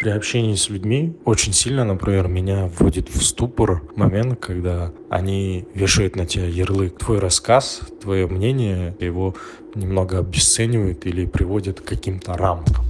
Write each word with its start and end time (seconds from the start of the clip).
При 0.00 0.08
общении 0.08 0.54
с 0.54 0.70
людьми 0.70 1.14
очень 1.26 1.52
сильно, 1.52 1.84
например, 1.84 2.26
меня 2.26 2.70
вводит 2.74 3.10
в 3.10 3.22
ступор 3.22 3.82
момент, 3.96 4.40
когда 4.40 4.92
они 5.10 5.66
вешают 5.74 6.16
на 6.16 6.24
тебя 6.24 6.46
ярлык. 6.46 6.98
Твой 6.98 7.18
рассказ, 7.18 7.82
твое 8.00 8.26
мнение, 8.26 8.96
его 8.98 9.34
немного 9.74 10.18
обесценивают 10.20 11.04
или 11.04 11.26
приводят 11.26 11.82
к 11.82 11.84
каким-то 11.84 12.32
рамкам. 12.32 12.82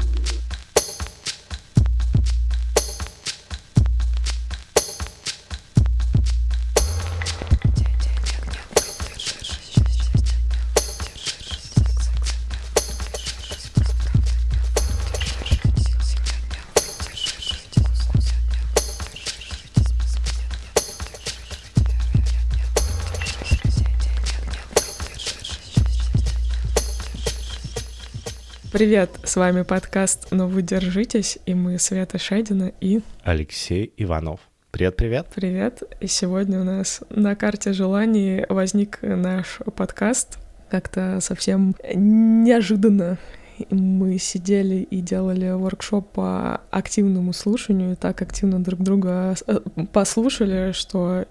Привет, 28.80 29.10
с 29.24 29.36
вами 29.36 29.60
подкаст 29.60 30.28
«Но 30.30 30.48
вы 30.48 30.62
держитесь» 30.62 31.38
и 31.44 31.52
мы 31.52 31.78
Света 31.78 32.16
Шедина 32.16 32.72
и... 32.80 33.02
Алексей 33.24 33.92
Иванов. 33.98 34.40
Привет-привет. 34.70 35.26
Привет. 35.34 35.82
И 36.00 36.06
сегодня 36.06 36.62
у 36.62 36.64
нас 36.64 37.02
на 37.10 37.36
карте 37.36 37.74
желаний 37.74 38.46
возник 38.48 39.00
наш 39.02 39.58
подкаст. 39.76 40.38
Как-то 40.70 41.18
совсем 41.20 41.76
неожиданно 41.94 43.18
мы 43.68 44.16
сидели 44.16 44.76
и 44.76 45.02
делали 45.02 45.50
воркшоп 45.50 46.12
по 46.12 46.62
активному 46.70 47.34
слушанию, 47.34 47.92
и 47.92 47.96
так 47.96 48.22
активно 48.22 48.64
друг 48.64 48.80
друга 48.80 49.34
э, 49.46 49.58
послушали, 49.92 50.72
что 50.72 51.26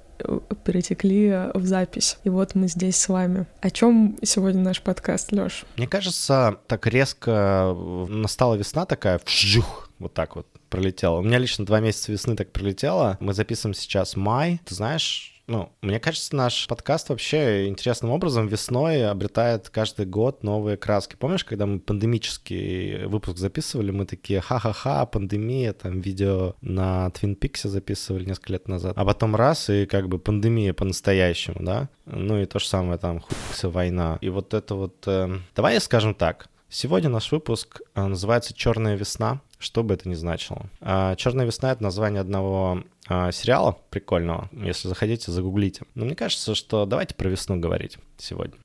перетекли 0.64 1.50
в 1.54 1.66
запись. 1.66 2.18
И 2.24 2.30
вот 2.30 2.56
мы 2.56 2.68
здесь 2.68 2.98
с 2.98 3.10
вами. 3.10 3.48
О 3.62 3.70
чем 3.70 4.18
сегодня 4.22 4.62
наш 4.62 4.82
подкаст, 4.82 5.32
Лёш? 5.32 5.66
Мне 5.78 5.88
кажется, 5.88 6.58
так 6.68 6.88
резко 6.88 7.76
настала 8.08 8.56
весна 8.56 8.86
такая, 8.86 9.20
вжух, 9.26 9.90
вот 10.00 10.14
так 10.14 10.36
вот 10.36 10.48
пролетела. 10.70 11.18
У 11.18 11.22
меня 11.22 11.38
лично 11.38 11.66
два 11.66 11.80
месяца 11.80 12.12
весны 12.12 12.36
так 12.36 12.52
пролетело. 12.52 13.18
Мы 13.20 13.34
записываем 13.34 13.74
сейчас 13.74 14.16
май. 14.16 14.62
Ты 14.66 14.76
знаешь, 14.76 15.39
ну, 15.50 15.72
мне 15.82 16.00
кажется, 16.00 16.36
наш 16.36 16.68
подкаст 16.68 17.10
вообще 17.10 17.68
интересным 17.68 18.12
образом 18.12 18.48
весной 18.48 19.10
обретает 19.10 19.70
каждый 19.70 20.06
год 20.06 20.44
новые 20.44 20.78
краски. 20.78 21.16
Помнишь, 21.16 21.44
когда 21.44 21.66
мы 21.66 21.80
пандемический 21.80 23.06
выпуск 23.06 23.38
записывали, 23.38 23.90
мы 23.92 24.06
такие 24.06 24.42
ха-ха-ха, 24.42 25.06
пандемия, 25.08 25.74
там 25.74 26.02
видео 26.02 26.56
на 26.62 27.08
Twin 27.08 27.38
Peaks 27.38 27.68
записывали 27.68 28.26
несколько 28.26 28.54
лет 28.54 28.68
назад. 28.68 28.94
А 28.96 29.04
потом 29.04 29.36
раз, 29.36 29.70
и 29.70 29.88
как 29.88 30.08
бы 30.08 30.20
пандемия 30.20 30.74
по-настоящему, 30.74 31.64
да? 31.66 31.90
Ну 32.06 32.40
и 32.40 32.46
то 32.46 32.60
же 32.60 32.68
самое 32.68 33.00
там, 33.00 33.20
хуй 33.20 33.70
война. 33.70 34.20
И 34.22 34.30
вот 34.30 34.54
это 34.54 34.76
вот... 34.76 35.04
Э... 35.08 35.40
Давай 35.56 35.82
скажем 35.82 36.14
так. 36.14 36.48
Сегодня 36.70 37.10
наш 37.10 37.32
выпуск 37.32 37.82
э, 37.96 38.06
называется 38.06 38.54
«Черная 38.54 38.96
весна», 38.96 39.42
что 39.58 39.82
бы 39.82 39.96
это 39.96 40.08
ни 40.08 40.14
значило. 40.14 40.70
А 40.82 41.16
«Черная 41.16 41.48
весна»— 41.48 41.72
это 41.74 41.82
название 41.82 42.22
одного 42.22 42.84
а, 43.10 43.32
сериала 43.32 43.76
прикольного. 43.90 44.50
Если 44.52 44.88
заходите, 44.88 45.32
загуглите. 45.32 45.82
Но 45.96 46.06
мне 46.06 46.16
кажется, 46.16 46.54
что 46.54 46.86
давайте 46.86 47.16
про 47.16 47.28
весну 47.28 47.58
говорить 47.60 47.98
сегодня. 48.18 48.56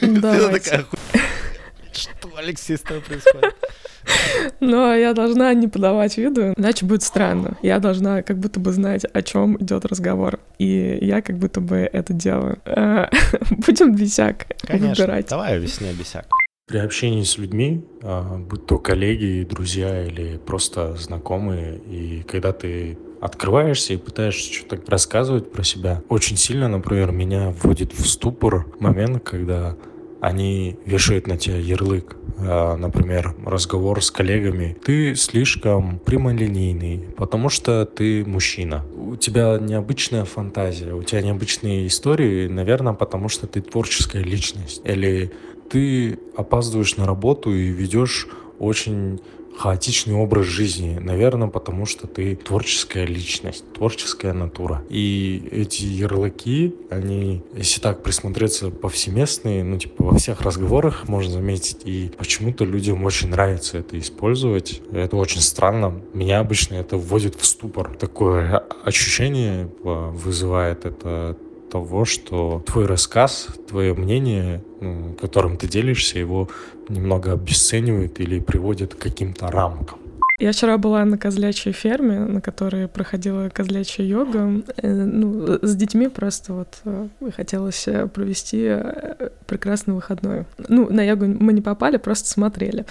Давайте. 0.00 0.86
Что, 1.92 2.30
Алексей, 2.36 2.76
с 2.76 2.80
тобой 2.80 3.02
происходит? 3.02 3.54
Но 4.60 4.94
я 4.94 5.12
должна 5.12 5.52
не 5.52 5.68
подавать 5.68 6.16
виду, 6.16 6.54
иначе 6.56 6.86
будет 6.86 7.02
странно. 7.02 7.58
Я 7.62 7.78
должна 7.78 8.22
как 8.22 8.38
будто 8.38 8.58
бы 8.58 8.72
знать, 8.72 9.04
о 9.04 9.22
чем 9.22 9.56
идет 9.62 9.84
разговор. 9.84 10.38
И 10.58 10.98
я 11.02 11.20
как 11.20 11.36
будто 11.36 11.60
бы 11.60 11.76
это 11.76 12.14
делаю. 12.14 12.58
А, 12.64 13.10
будем 13.50 13.94
бесяк 13.94 14.46
Конечно. 14.62 15.04
выбирать. 15.04 15.26
Давай 15.28 15.58
весне 15.58 15.92
бесяк. 15.92 16.26
При 16.66 16.78
общении 16.78 17.24
с 17.24 17.36
людьми, 17.36 17.84
а, 18.02 18.38
будь 18.38 18.66
то 18.66 18.78
коллеги, 18.78 19.46
друзья 19.48 20.06
или 20.06 20.38
просто 20.38 20.94
знакомые, 20.94 21.78
и 21.78 22.22
когда 22.22 22.52
ты 22.52 22.96
открываешься 23.20 23.94
и 23.94 23.96
пытаешься 23.96 24.52
что-то 24.52 24.90
рассказывать 24.90 25.52
про 25.52 25.62
себя. 25.62 26.02
Очень 26.08 26.36
сильно, 26.36 26.68
например, 26.68 27.12
меня 27.12 27.50
вводит 27.50 27.92
в 27.92 28.06
ступор 28.08 28.66
момент, 28.80 29.22
когда 29.24 29.76
они 30.20 30.78
вешают 30.84 31.26
на 31.26 31.36
тебя 31.36 31.56
ярлык. 31.56 32.16
А, 32.38 32.76
например, 32.76 33.34
разговор 33.44 34.02
с 34.02 34.10
коллегами. 34.10 34.76
Ты 34.84 35.14
слишком 35.14 35.98
прямолинейный, 35.98 37.06
потому 37.16 37.48
что 37.48 37.84
ты 37.84 38.24
мужчина. 38.24 38.84
У 38.96 39.16
тебя 39.16 39.58
необычная 39.58 40.24
фантазия, 40.24 40.94
у 40.94 41.02
тебя 41.02 41.22
необычные 41.22 41.86
истории, 41.86 42.48
наверное, 42.48 42.94
потому 42.94 43.28
что 43.28 43.46
ты 43.46 43.60
творческая 43.60 44.22
личность. 44.22 44.80
Или 44.84 45.32
ты 45.70 46.18
опаздываешь 46.36 46.96
на 46.96 47.06
работу 47.06 47.52
и 47.54 47.66
ведешь 47.68 48.26
очень 48.58 49.20
хаотичный 49.56 50.14
образ 50.14 50.46
жизни, 50.46 50.98
наверное, 51.00 51.48
потому 51.48 51.86
что 51.86 52.06
ты 52.06 52.36
творческая 52.36 53.06
личность, 53.06 53.64
творческая 53.74 54.32
натура. 54.32 54.82
И 54.88 55.48
эти 55.50 55.84
ярлыки, 55.84 56.74
они, 56.90 57.42
если 57.54 57.80
так 57.80 58.02
присмотреться, 58.02 58.70
повсеместные, 58.70 59.62
ну, 59.64 59.78
типа, 59.78 60.04
во 60.04 60.18
всех 60.18 60.40
разговорах 60.40 61.08
можно 61.08 61.32
заметить, 61.32 61.82
и 61.84 62.10
почему-то 62.16 62.64
людям 62.64 63.04
очень 63.04 63.28
нравится 63.28 63.78
это 63.78 63.98
использовать. 63.98 64.80
Это 64.92 65.16
очень 65.16 65.40
странно. 65.40 66.00
Меня 66.14 66.40
обычно 66.40 66.76
это 66.76 66.96
вводит 66.96 67.34
в 67.36 67.44
ступор. 67.44 67.94
Такое 67.96 68.64
ощущение 68.84 69.68
а, 69.84 70.10
вызывает 70.10 70.84
это 70.86 71.36
того, 71.70 72.04
что 72.04 72.62
твой 72.66 72.86
рассказ, 72.86 73.48
твое 73.68 73.94
мнение, 73.94 74.62
ну, 74.80 75.14
которым 75.20 75.56
ты 75.56 75.68
делишься, 75.68 76.18
его 76.18 76.48
немного 76.90 77.32
обесценивают 77.32 78.20
или 78.20 78.40
приводят 78.40 78.94
к 78.94 78.98
каким-то 78.98 79.50
рамкам. 79.50 79.99
Я 80.40 80.52
вчера 80.52 80.78
была 80.78 81.04
на 81.04 81.18
козлячьей 81.18 81.74
ферме, 81.74 82.20
на 82.20 82.40
которой 82.40 82.88
проходила 82.88 83.50
козлячья 83.50 84.02
йога. 84.02 84.62
Э, 84.78 84.90
ну, 84.90 85.58
с 85.60 85.76
детьми 85.76 86.08
просто 86.08 86.54
вот 86.54 86.78
э, 86.86 87.08
хотелось 87.36 87.86
э, 87.86 88.06
провести 88.06 88.74
прекрасный 89.46 89.92
выходной. 89.92 90.46
Ну, 90.68 90.90
на 90.90 91.02
йогу 91.02 91.26
мы 91.26 91.52
не 91.52 91.60
попали, 91.60 91.98
просто 91.98 92.30
смотрели 92.30 92.86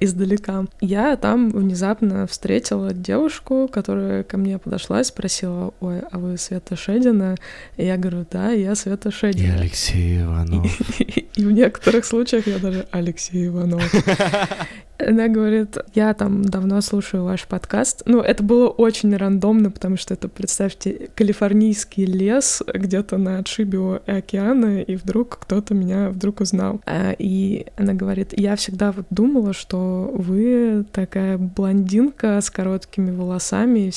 издалека. 0.00 0.64
Я 0.80 1.14
там 1.14 1.50
внезапно 1.50 2.26
встретила 2.26 2.92
девушку, 2.92 3.70
которая 3.72 4.24
ко 4.24 4.36
мне 4.36 4.58
подошла 4.58 5.00
и 5.00 5.04
спросила, 5.04 5.72
ой, 5.78 6.00
а 6.00 6.18
вы 6.18 6.36
Света 6.36 6.74
Шедина? 6.74 7.36
И 7.76 7.86
я 7.86 7.96
говорю, 7.96 8.26
да, 8.28 8.50
я 8.50 8.74
Света 8.74 9.12
Шедина. 9.12 9.46
И 9.46 9.60
Алексей 9.60 10.22
Иванов. 10.22 10.66
И 11.00 11.44
в 11.44 11.52
некоторых 11.52 12.04
случаях 12.04 12.48
я 12.48 12.58
даже 12.58 12.88
Алексей 12.90 13.46
Иванов. 13.46 13.84
Она 14.98 15.28
говорит, 15.28 15.76
я 15.94 16.12
там 16.14 16.42
давно 16.44 16.80
слушаю 16.80 17.24
ваш 17.24 17.46
подкаст. 17.46 18.02
Ну, 18.06 18.20
это 18.20 18.42
было 18.42 18.68
очень 18.68 19.16
рандомно, 19.16 19.70
потому 19.70 19.96
что 19.96 20.14
это, 20.14 20.28
представьте, 20.28 21.10
калифорнийский 21.14 22.04
лес 22.04 22.62
где-то 22.66 23.16
на 23.16 23.38
отшибе 23.38 23.78
океана, 24.06 24.82
и 24.82 24.96
вдруг 24.96 25.38
кто-то 25.40 25.74
меня 25.74 26.10
вдруг 26.10 26.40
узнал. 26.40 26.80
А, 26.84 27.12
и 27.16 27.66
она 27.76 27.94
говорит, 27.94 28.34
я 28.36 28.56
всегда 28.56 28.90
вот 28.90 29.06
думала, 29.10 29.52
что 29.52 30.10
вы 30.12 30.84
такая 30.92 31.38
блондинка 31.38 32.40
с 32.40 32.50
короткими 32.50 33.10
волосами, 33.12 33.92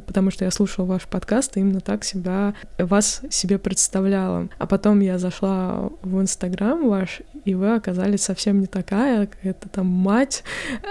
потому 0.00 0.30
что 0.30 0.44
я 0.44 0.50
слушала 0.50 0.86
ваш 0.86 1.06
подкаст, 1.06 1.56
и 1.56 1.60
именно 1.60 1.80
так 1.80 2.02
себя, 2.04 2.54
вас 2.78 3.22
себе 3.30 3.58
представляла. 3.58 4.48
А 4.58 4.66
потом 4.66 5.00
я 5.00 5.18
зашла 5.18 5.90
в 6.02 6.20
Инстаграм 6.20 6.88
ваш, 6.88 7.22
и 7.44 7.54
вы 7.54 7.74
оказались 7.74 8.22
совсем 8.22 8.60
не 8.60 8.66
такая, 8.66 9.26
какая-то 9.26 9.68
там 9.68 9.86
мать, 9.86 10.39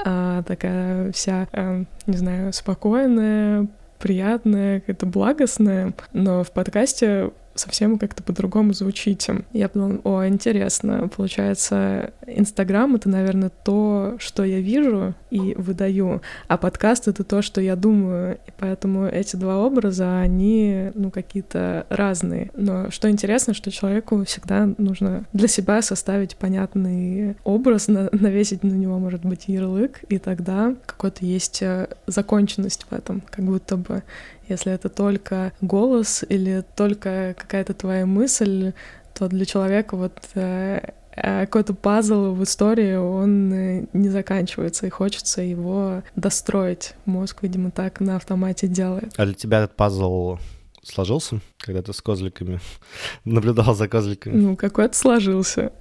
а, 0.05 0.43
такая 0.43 1.11
вся, 1.11 1.47
а, 1.51 1.83
не 2.07 2.17
знаю, 2.17 2.53
спокойная, 2.53 3.67
приятная, 3.99 4.79
какая-то 4.79 5.05
благостная, 5.05 5.93
но 6.13 6.43
в 6.43 6.51
подкасте 6.51 7.31
совсем 7.59 7.97
как-то 7.97 8.23
по-другому 8.23 8.73
звучите. 8.73 9.43
Я 9.53 9.69
подумала, 9.69 9.99
о, 10.03 10.27
интересно, 10.27 11.09
получается, 11.15 12.13
Инстаграм— 12.25 12.95
это, 12.95 13.09
наверное, 13.09 13.49
то, 13.49 14.15
что 14.19 14.43
я 14.43 14.59
вижу 14.59 15.13
и 15.29 15.53
выдаю, 15.55 16.21
а 16.47 16.57
подкаст— 16.57 17.07
это 17.09 17.23
то, 17.23 17.41
что 17.41 17.61
я 17.61 17.75
думаю, 17.75 18.39
и 18.47 18.51
поэтому 18.57 19.05
эти 19.05 19.35
два 19.35 19.57
образа, 19.59 20.19
они, 20.19 20.91
ну, 20.95 21.11
какие-то 21.11 21.85
разные. 21.89 22.51
Но 22.55 22.89
что 22.91 23.09
интересно, 23.09 23.53
что 23.53 23.71
человеку 23.71 24.23
всегда 24.25 24.69
нужно 24.77 25.25
для 25.33 25.47
себя 25.47 25.81
составить 25.81 26.35
понятный 26.35 27.35
образ, 27.43 27.87
навесить 27.87 28.63
на 28.63 28.73
него, 28.73 28.99
может 28.99 29.25
быть, 29.25 29.47
ярлык, 29.47 30.03
и 30.09 30.17
тогда 30.17 30.75
какой-то 30.85 31.25
есть 31.25 31.61
э, 31.61 31.87
законченность 32.07 32.85
в 32.89 32.93
этом, 32.93 33.21
как 33.29 33.45
будто 33.45 33.77
бы 33.77 34.03
если 34.49 34.73
это 34.73 34.89
только 34.89 35.53
голос 35.61 36.23
или 36.27 36.63
только 36.75 37.35
какая-то 37.37 37.73
твоя 37.73 38.05
мысль, 38.05 38.73
то 39.13 39.27
для 39.27 39.45
человека 39.45 39.95
вот 39.95 40.17
э, 40.35 40.91
э, 41.15 41.45
какой-то 41.45 41.73
пазл 41.73 42.33
в 42.33 42.43
истории, 42.43 42.95
он 42.95 43.53
э, 43.53 43.85
не 43.93 44.09
заканчивается, 44.09 44.87
и 44.87 44.89
хочется 44.89 45.41
его 45.41 46.03
достроить. 46.15 46.93
Мозг, 47.05 47.39
видимо, 47.41 47.71
так 47.71 47.99
на 47.99 48.15
автомате 48.15 48.67
делает. 48.67 49.13
А 49.17 49.25
для 49.25 49.35
тебя 49.35 49.63
этот 49.63 49.75
пазл 49.75 50.37
сложился, 50.83 51.41
когда 51.59 51.81
ты 51.81 51.93
с 51.93 52.01
козликами 52.01 52.59
наблюдал 53.25 53.75
за 53.75 53.87
козликами? 53.87 54.33
Ну, 54.35 54.55
какой-то 54.55 54.95
сложился. 54.95 55.71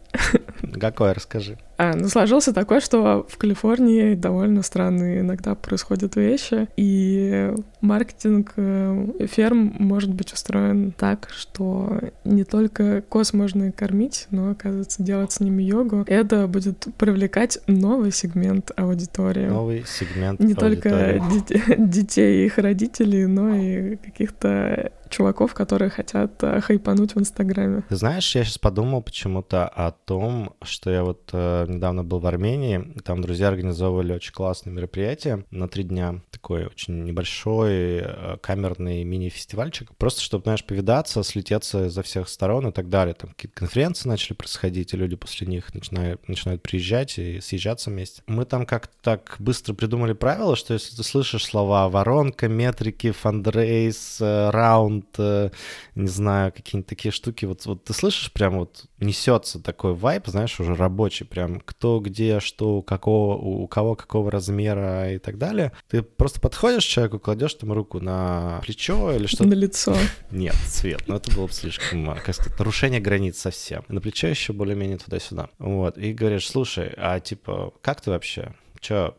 Какой, 0.81 1.13
расскажи. 1.13 1.59
А, 1.77 1.95
ну, 1.95 2.09
сложился 2.09 2.53
такой, 2.53 2.81
что 2.81 3.27
в 3.29 3.37
Калифорнии 3.37 4.15
довольно 4.15 4.63
странные 4.63 5.21
иногда 5.21 5.55
происходят 5.55 6.17
вещи, 6.17 6.67
и 6.77 7.53
маркетинг 7.81 8.55
э, 8.57 9.27
ферм 9.31 9.77
может 9.79 10.13
быть 10.13 10.33
устроен 10.33 10.93
так, 10.93 11.29
что 11.31 12.01
не 12.25 12.45
только 12.45 13.03
коз 13.03 13.33
можно 13.33 13.71
кормить, 13.71 14.27
но, 14.31 14.51
оказывается, 14.51 15.03
делать 15.03 15.31
с 15.33 15.41
ними 15.41 15.63
йогу. 15.63 16.05
Это 16.09 16.49
будет 16.49 16.87
привлекать 16.97 17.59
новый 17.67 18.11
сегмент 18.11 18.73
аудитории. 18.77 19.47
Новый 19.47 19.85
сегмент 19.87 20.41
Не 20.41 20.55
аудитории. 20.55 20.75
только 20.75 21.23
детей, 21.31 21.63
детей 21.79 22.43
и 22.43 22.47
их 22.47 22.59
родителей, 22.59 23.27
но 23.27 23.55
и 23.55 23.97
каких-то 23.97 24.91
чуваков, 25.11 25.55
которые 25.55 25.91
хотят 25.91 26.43
э, 26.43 26.61
хайпануть 26.61 27.15
в 27.15 27.19
Инстаграме. 27.19 27.85
Ты 27.89 27.97
знаешь, 27.97 28.35
я 28.35 28.45
сейчас 28.45 28.59
подумал 28.59 29.03
почему-то 29.03 29.67
о 29.69 29.93
том, 29.93 30.55
что 30.63 30.91
я 30.91 31.05
вот 31.05 31.31
э, 31.33 31.67
недавно 31.69 32.05
был 32.05 32.19
в 32.19 32.27
Армении, 32.27 32.95
там 33.05 33.23
друзья 33.23 33.49
организовывали 33.49 34.13
очень 34.13 34.33
классное 34.33 34.73
мероприятие 34.73 35.45
на 35.51 35.69
три 35.69 35.85
дня, 35.85 36.21
такой 36.31 36.67
очень 36.67 37.05
небольшой 37.05 37.99
э, 38.03 38.37
камерный 38.41 39.05
мини-фестивальчик, 39.05 39.95
просто 39.97 40.21
чтобы, 40.21 40.45
знаешь, 40.45 40.65
повидаться, 40.65 41.23
слететься 41.23 41.87
изо 41.87 42.03
всех 42.03 42.29
сторон 42.29 42.69
и 42.69 42.73
так 42.73 42.89
далее. 42.89 43.15
Там 43.15 43.31
какие-то 43.31 43.59
конференции 43.59 44.09
начали 44.09 44.35
происходить, 44.35 44.95
и 44.95 44.97
люди 44.97 45.17
после 45.17 45.47
них 45.47 45.75
начинают, 45.75 46.29
начинают 46.29 46.63
приезжать 46.63 47.19
и 47.19 47.41
съезжаться 47.41 47.91
вместе. 47.91 48.23
Мы 48.27 48.45
там 48.45 48.67
как-то 48.67 48.95
так 49.03 49.37
быстро 49.39 49.75
придумали 49.75 50.13
правило, 50.13 50.57
что 50.57 50.75
если 50.75 50.95
ты 50.97 51.03
слышишь 51.03 51.45
слова 51.45 51.89
воронка, 51.89 52.49
метрики, 52.49 53.11
фандрейс, 53.11 54.19
раунд, 54.21 54.98
э, 55.19 55.51
не 55.95 56.09
знаю, 56.09 56.53
какие-нибудь 56.53 56.89
такие 56.89 57.13
штуки, 57.13 57.45
вот, 57.45 57.65
вот 57.67 57.85
ты 57.85 57.93
слышишь, 57.93 58.33
прям 58.33 58.59
вот 58.59 58.87
несется 58.99 59.63
такой 59.63 59.95
вайп, 59.95 60.27
знаешь, 60.27 60.59
уже 60.61 60.75
рабочий, 60.75 61.25
прям 61.25 61.61
кто, 61.61 62.01
где, 62.01 62.41
что, 62.41 62.79
у 62.79 62.83
какого, 62.83 63.37
у 63.37 63.67
кого 63.69 63.95
какого 63.95 64.31
размера 64.31 65.13
и 65.13 65.19
так 65.19 65.39
далее. 65.39 65.73
Ты 65.89 66.03
просто 66.03 66.41
подходишь 66.41 66.87
к 66.87 66.89
человеку, 66.89 67.19
кладешь 67.19 67.55
там 67.55 67.73
руку 67.73 68.01
на 68.01 68.61
плечо 68.65 69.13
или 69.13 69.27
что-то. 69.27 69.49
На 69.49 69.55
лицо. 69.55 69.97
Нет, 70.31 70.55
цвет, 70.67 71.03
ну 71.07 71.17
это 71.17 71.35
было 71.35 71.47
бы 71.47 71.53
слишком, 71.53 72.07
как 72.07 72.35
сказать, 72.35 72.59
нарушение 72.59 73.01
границ 73.01 73.39
совсем. 73.39 73.85
На 73.89 74.01
плечо 74.01 74.29
еще 74.29 74.53
более-менее 74.53 74.99
туда-сюда. 74.99 75.51
Вот, 75.59 75.99
и 75.99 76.13
говоришь, 76.13 76.49
слушай, 76.49 76.93
а 76.97 77.21
типа, 77.21 77.73
как 77.83 78.01
ты 78.01 78.11
вообще? 78.11 78.55
Че, 78.81 79.15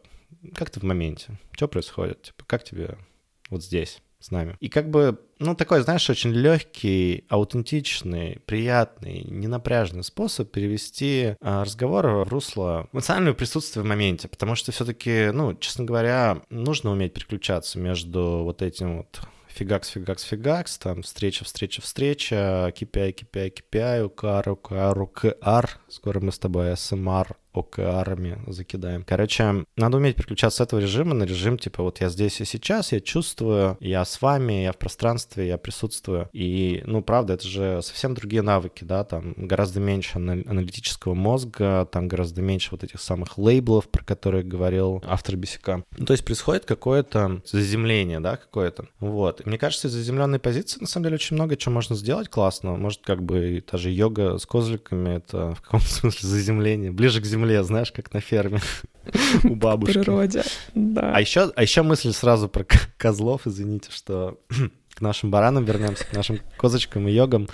как 0.56 0.70
ты 0.70 0.80
в 0.80 0.84
моменте? 0.84 1.38
Что 1.52 1.68
происходит? 1.68 2.22
Типа, 2.24 2.44
как 2.46 2.64
тебе 2.64 2.98
вот 3.50 3.64
здесь? 3.64 4.02
С 4.20 4.32
нами. 4.32 4.56
И 4.60 4.70
как 4.70 4.90
бы, 4.90 5.20
ну, 5.40 5.56
такой, 5.56 5.82
знаешь, 5.82 6.10
очень 6.10 6.32
легкий, 6.32 7.26
аутентичный, 7.30 8.40
приятный, 8.46 9.24
ненапряжный 9.24 10.04
способ 10.04 10.52
перевести 10.52 11.36
а, 11.42 11.64
разговор 11.64 12.08
в 12.08 12.30
русло 12.30 12.88
эмоционального 12.92 13.36
присутствия 13.36 13.82
в 13.82 13.86
моменте, 13.86 14.28
потому 14.28 14.56
что 14.56 14.72
все-таки, 14.72 15.32
ну, 15.32 15.56
честно 15.56 15.86
говоря, 15.86 16.42
нужно 16.50 16.92
уметь 16.92 17.14
переключаться 17.14 17.80
между 17.80 18.42
вот 18.44 18.62
этим 18.62 18.98
вот 18.98 19.22
фигакс, 19.48 19.90
фигакс, 19.90 20.24
фигакс, 20.24 20.78
там 20.78 21.02
встреча, 21.02 21.44
встреча, 21.44 21.82
встреча, 21.82 22.74
KPI, 22.76 23.16
KPI, 23.16 23.54
KPI, 23.54 24.10
OKR, 24.10 24.58
OKR, 24.58 25.08
OKR, 25.08 25.70
скоро 25.90 26.20
мы 26.20 26.32
с 26.32 26.40
тобой 26.40 26.72
SMR, 26.72 27.36
OKR 27.60 28.00
ами 28.00 28.40
закидаем. 28.48 29.04
Короче, 29.08 29.66
надо 29.76 29.98
уметь 29.98 30.16
переключаться 30.16 30.58
с 30.58 30.62
этого 30.62 30.80
режима 30.80 31.14
на 31.14 31.24
режим, 31.24 31.58
типа, 31.58 31.84
вот 31.84 32.02
я 32.02 32.10
здесь 32.10 32.42
и 32.42 32.46
сейчас, 32.46 32.92
я 32.92 33.00
чувствую, 33.00 33.78
я 33.80 34.04
с 34.06 34.22
вами, 34.22 34.64
я 34.64 34.72
в 34.72 34.78
пространстве, 34.78 35.48
я 35.48 35.58
присутствую. 35.58 36.30
И, 36.34 36.82
ну, 36.86 37.02
правда, 37.02 37.34
это 37.34 37.48
же 37.48 37.82
совсем 37.82 38.14
другие 38.14 38.42
навыки, 38.42 38.84
да, 38.84 39.04
там 39.04 39.34
гораздо 39.38 39.80
меньше 39.80 40.18
аналитического 40.18 41.14
мозга, 41.14 41.88
там 41.92 42.08
гораздо 42.08 42.42
меньше 42.42 42.70
вот 42.72 42.84
этих 42.84 43.02
самых 43.02 43.38
лейблов, 43.38 43.90
про 43.90 44.04
которые 44.04 44.44
говорил 44.44 45.04
автор 45.06 45.36
Бесика. 45.36 45.84
Ну, 45.98 46.06
то 46.06 46.14
есть 46.14 46.26
происходит 46.26 46.66
какое-то 46.66 47.42
заземление, 47.46 48.20
да, 48.20 48.38
какое-то. 48.38 48.88
Вот. 49.00 49.42
И 49.42 49.48
мне 49.48 49.58
кажется, 49.58 49.88
из 49.88 49.92
заземленной 49.92 50.40
позиции, 50.40 50.80
на 50.80 50.88
самом 50.88 51.06
деле, 51.06 51.16
очень 51.16 51.36
много 51.36 51.56
чего 51.58 51.74
можно 51.74 51.96
сделать 51.96 52.30
классно. 52.30 52.76
Может, 52.76 53.02
как 53.04 53.24
бы 53.24 53.64
та 53.66 53.78
же 53.78 53.92
йога 53.92 54.38
с 54.38 54.46
козликами, 54.46 55.18
это 55.18 55.56
в 55.56 55.62
каком-то 55.62 55.88
смысле 55.88 56.30
заземление, 56.30 56.92
ближе 56.92 57.22
к 57.22 57.26
земле 57.26 57.49
земле, 57.50 57.64
знаешь, 57.64 57.92
как 57.92 58.14
на 58.14 58.22
ферме 58.22 58.60
у 59.44 59.56
бабушки. 59.56 59.98
В 59.98 60.02
природе, 60.02 60.44
да. 60.74 61.14
А 61.14 61.22
еще, 61.22 61.52
а 61.56 61.62
еще 61.62 61.82
мысль 61.82 62.12
сразу 62.12 62.48
про 62.48 62.66
козлов, 62.98 63.42
извините, 63.46 63.92
что 63.92 64.40
к 65.00 65.02
нашим 65.02 65.32
баранам 65.32 65.64
вернемся, 65.64 66.06
к 66.06 66.14
нашим 66.14 66.42
козочкам 66.58 67.08
и 67.08 67.12
йогам. 67.12 67.48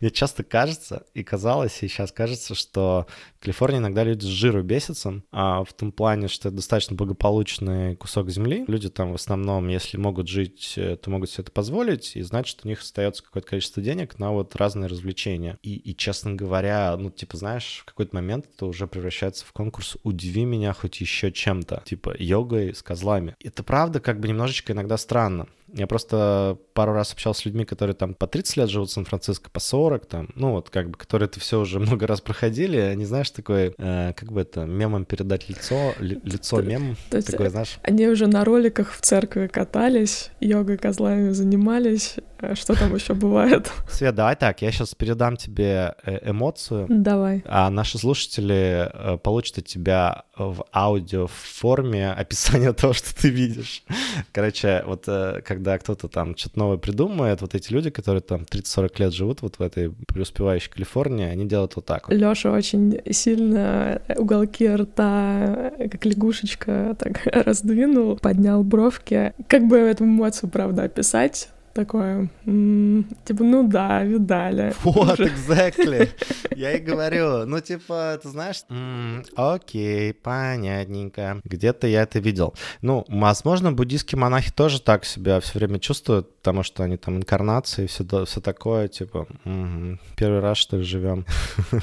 Мне 0.00 0.10
часто 0.10 0.44
кажется, 0.44 1.04
и 1.14 1.24
казалось, 1.24 1.82
и 1.82 1.88
сейчас 1.88 2.12
кажется, 2.12 2.54
что 2.54 3.06
в 3.40 3.42
Калифорнии 3.42 3.78
иногда 3.78 4.04
люди 4.04 4.24
с 4.24 4.28
жиру 4.28 4.62
бесятся, 4.62 5.22
а 5.32 5.64
в 5.64 5.72
том 5.72 5.90
плане, 5.90 6.28
что 6.28 6.48
это 6.48 6.56
достаточно 6.56 6.94
благополучный 6.94 7.96
кусок 7.96 8.30
земли. 8.30 8.64
Люди 8.68 8.88
там 8.88 9.10
в 9.10 9.16
основном, 9.16 9.66
если 9.66 9.96
могут 9.96 10.28
жить, 10.28 10.74
э, 10.76 10.96
то 10.96 11.10
могут 11.10 11.30
себе 11.30 11.42
это 11.42 11.50
позволить, 11.50 12.14
и 12.14 12.22
значит, 12.22 12.60
у 12.62 12.68
них 12.68 12.80
остается 12.80 13.24
какое-то 13.24 13.48
количество 13.48 13.82
денег 13.82 14.20
на 14.20 14.30
вот 14.30 14.54
разные 14.54 14.88
развлечения. 14.88 15.58
И, 15.62 15.74
и 15.74 15.96
честно 15.96 16.34
говоря, 16.34 16.96
ну, 16.96 17.10
типа, 17.10 17.36
знаешь, 17.36 17.80
в 17.82 17.84
какой-то 17.86 18.14
момент 18.14 18.46
это 18.54 18.66
уже 18.66 18.86
превращается 18.86 19.44
в 19.44 19.52
конкурс 19.52 19.96
«Удиви 20.04 20.44
меня 20.44 20.72
хоть 20.72 21.00
еще 21.00 21.32
чем-то», 21.32 21.82
типа 21.84 22.14
йогой 22.16 22.76
с 22.76 22.82
козлами. 22.82 23.34
Это 23.42 23.64
правда 23.64 23.98
как 23.98 24.20
бы 24.20 24.28
немножечко 24.28 24.72
иногда 24.72 24.96
странно. 24.96 25.48
Я 25.72 25.86
просто 25.86 26.58
пару 26.74 26.92
раз 26.92 27.12
общался 27.12 27.42
с 27.42 27.44
людьми, 27.44 27.64
которые 27.64 27.94
там 27.94 28.14
по 28.14 28.26
30 28.26 28.56
лет 28.58 28.70
живут 28.70 28.90
в 28.90 28.92
Сан-Франциско, 28.92 29.50
по 29.50 29.60
40 29.60 30.06
там, 30.06 30.28
ну 30.34 30.52
вот 30.52 30.70
как 30.70 30.90
бы, 30.90 30.98
которые 30.98 31.26
это 31.26 31.40
все 31.40 31.60
уже 31.60 31.78
много 31.80 32.06
раз 32.06 32.20
проходили, 32.20 32.76
они, 32.76 33.04
знаешь, 33.04 33.30
такой, 33.30 33.74
э, 33.78 34.12
как 34.14 34.32
бы 34.32 34.42
это, 34.42 34.64
мемом 34.64 35.04
передать 35.04 35.48
лицо, 35.48 35.94
ли, 35.98 36.20
лицо 36.24 36.60
мем, 36.60 36.96
То 37.10 37.16
есть 37.16 37.30
такой, 37.30 37.48
знаешь. 37.48 37.78
Они 37.82 38.06
уже 38.08 38.26
на 38.26 38.44
роликах 38.44 38.92
в 38.92 39.00
церкви 39.00 39.46
катались, 39.46 40.30
йогой 40.40 40.76
козлами 40.76 41.30
занимались, 41.30 42.16
а 42.38 42.54
что 42.56 42.74
там 42.74 42.94
еще 42.94 43.14
бывает? 43.14 43.70
Свет, 43.88 44.14
давай 44.14 44.36
так, 44.36 44.62
я 44.62 44.72
сейчас 44.72 44.94
передам 44.94 45.36
тебе 45.36 45.94
э, 46.04 46.30
эмоцию. 46.30 46.86
Давай. 46.88 47.42
А 47.46 47.70
наши 47.70 47.98
слушатели 47.98 48.90
э, 48.92 49.18
получат 49.18 49.58
от 49.58 49.66
тебя 49.66 50.24
в 50.36 50.64
аудио 50.74 51.28
форме 51.28 52.10
описание 52.10 52.72
того, 52.72 52.92
что 52.92 53.14
ты 53.14 53.28
видишь. 53.28 53.84
Короче, 54.32 54.82
вот 54.86 55.04
как 55.04 55.61
когда 55.62 55.78
кто-то 55.78 56.08
там 56.08 56.36
что-то 56.36 56.58
новое 56.58 56.76
придумает, 56.76 57.40
вот 57.40 57.54
эти 57.54 57.72
люди, 57.72 57.88
которые 57.90 58.20
там 58.20 58.42
30-40 58.42 58.90
лет 58.98 59.12
живут 59.12 59.42
вот 59.42 59.60
в 59.60 59.62
этой 59.62 59.90
преуспевающей 59.90 60.68
Калифорнии, 60.68 61.26
они 61.26 61.44
делают 61.46 61.76
вот 61.76 61.86
так 61.86 62.08
вот. 62.08 62.16
Лёша 62.16 62.50
очень 62.50 63.00
сильно 63.12 64.02
уголки 64.16 64.68
рта, 64.68 65.72
как 65.78 66.04
лягушечка, 66.04 66.96
так 66.98 67.20
раздвинул, 67.46 68.16
поднял 68.16 68.64
бровки. 68.64 69.34
Как 69.46 69.68
бы 69.68 69.76
эту 69.76 70.02
эмоцию, 70.02 70.50
правда, 70.50 70.82
описать? 70.82 71.48
Такое, 71.72 72.28
типа, 72.44 73.44
ну 73.44 73.66
да, 73.68 74.02
видали. 74.02 74.74
Вот, 74.82 75.20
exactly. 75.20 76.08
Я 76.56 76.72
и 76.72 76.80
говорю, 76.80 77.46
ну 77.46 77.60
типа, 77.60 78.18
ты 78.22 78.28
знаешь, 78.28 78.62
м-м, 78.68 79.24
окей, 79.36 80.12
понятненько. 80.12 81.40
Где-то 81.44 81.86
я 81.86 82.02
это 82.02 82.18
видел. 82.18 82.54
Ну, 82.82 83.04
возможно, 83.08 83.72
буддийские 83.72 84.18
монахи 84.18 84.52
тоже 84.52 84.80
так 84.80 85.04
себя 85.04 85.40
все 85.40 85.58
время 85.58 85.78
чувствуют, 85.78 86.36
потому 86.36 86.62
что 86.62 86.84
они 86.84 86.96
там 86.96 87.16
инкарнации, 87.16 87.86
все, 87.86 88.04
все 88.24 88.40
такое, 88.40 88.88
типа, 88.88 89.26
м-м, 89.44 89.98
первый 90.16 90.40
раз, 90.40 90.58
что 90.58 90.76
ли, 90.76 90.82
живем. 90.82 91.24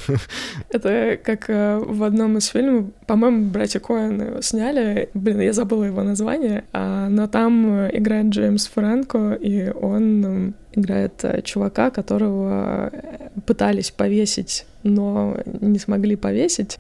Это 0.69 1.17
как 1.23 1.49
э, 1.49 1.77
в 1.79 2.03
одном 2.03 2.37
из 2.37 2.47
фильмов, 2.47 2.91
по-моему, 3.07 3.49
братья 3.49 3.79
Коэн 3.79 4.21
его 4.21 4.41
сняли, 4.41 5.09
блин, 5.13 5.39
я 5.41 5.53
забыла 5.53 5.85
его 5.85 6.03
название, 6.03 6.65
а, 6.73 7.09
но 7.09 7.27
там 7.27 7.87
играет 7.87 8.27
Джеймс 8.27 8.67
Франко, 8.67 9.33
и 9.33 9.71
он 9.81 10.53
играет 10.73 11.13
э, 11.23 11.41
чувака, 11.41 11.89
которого 11.89 12.89
э, 12.91 13.29
пытались 13.45 13.91
повесить, 13.91 14.65
но 14.83 15.37
не 15.61 15.79
смогли 15.79 16.15
повесить, 16.15 16.77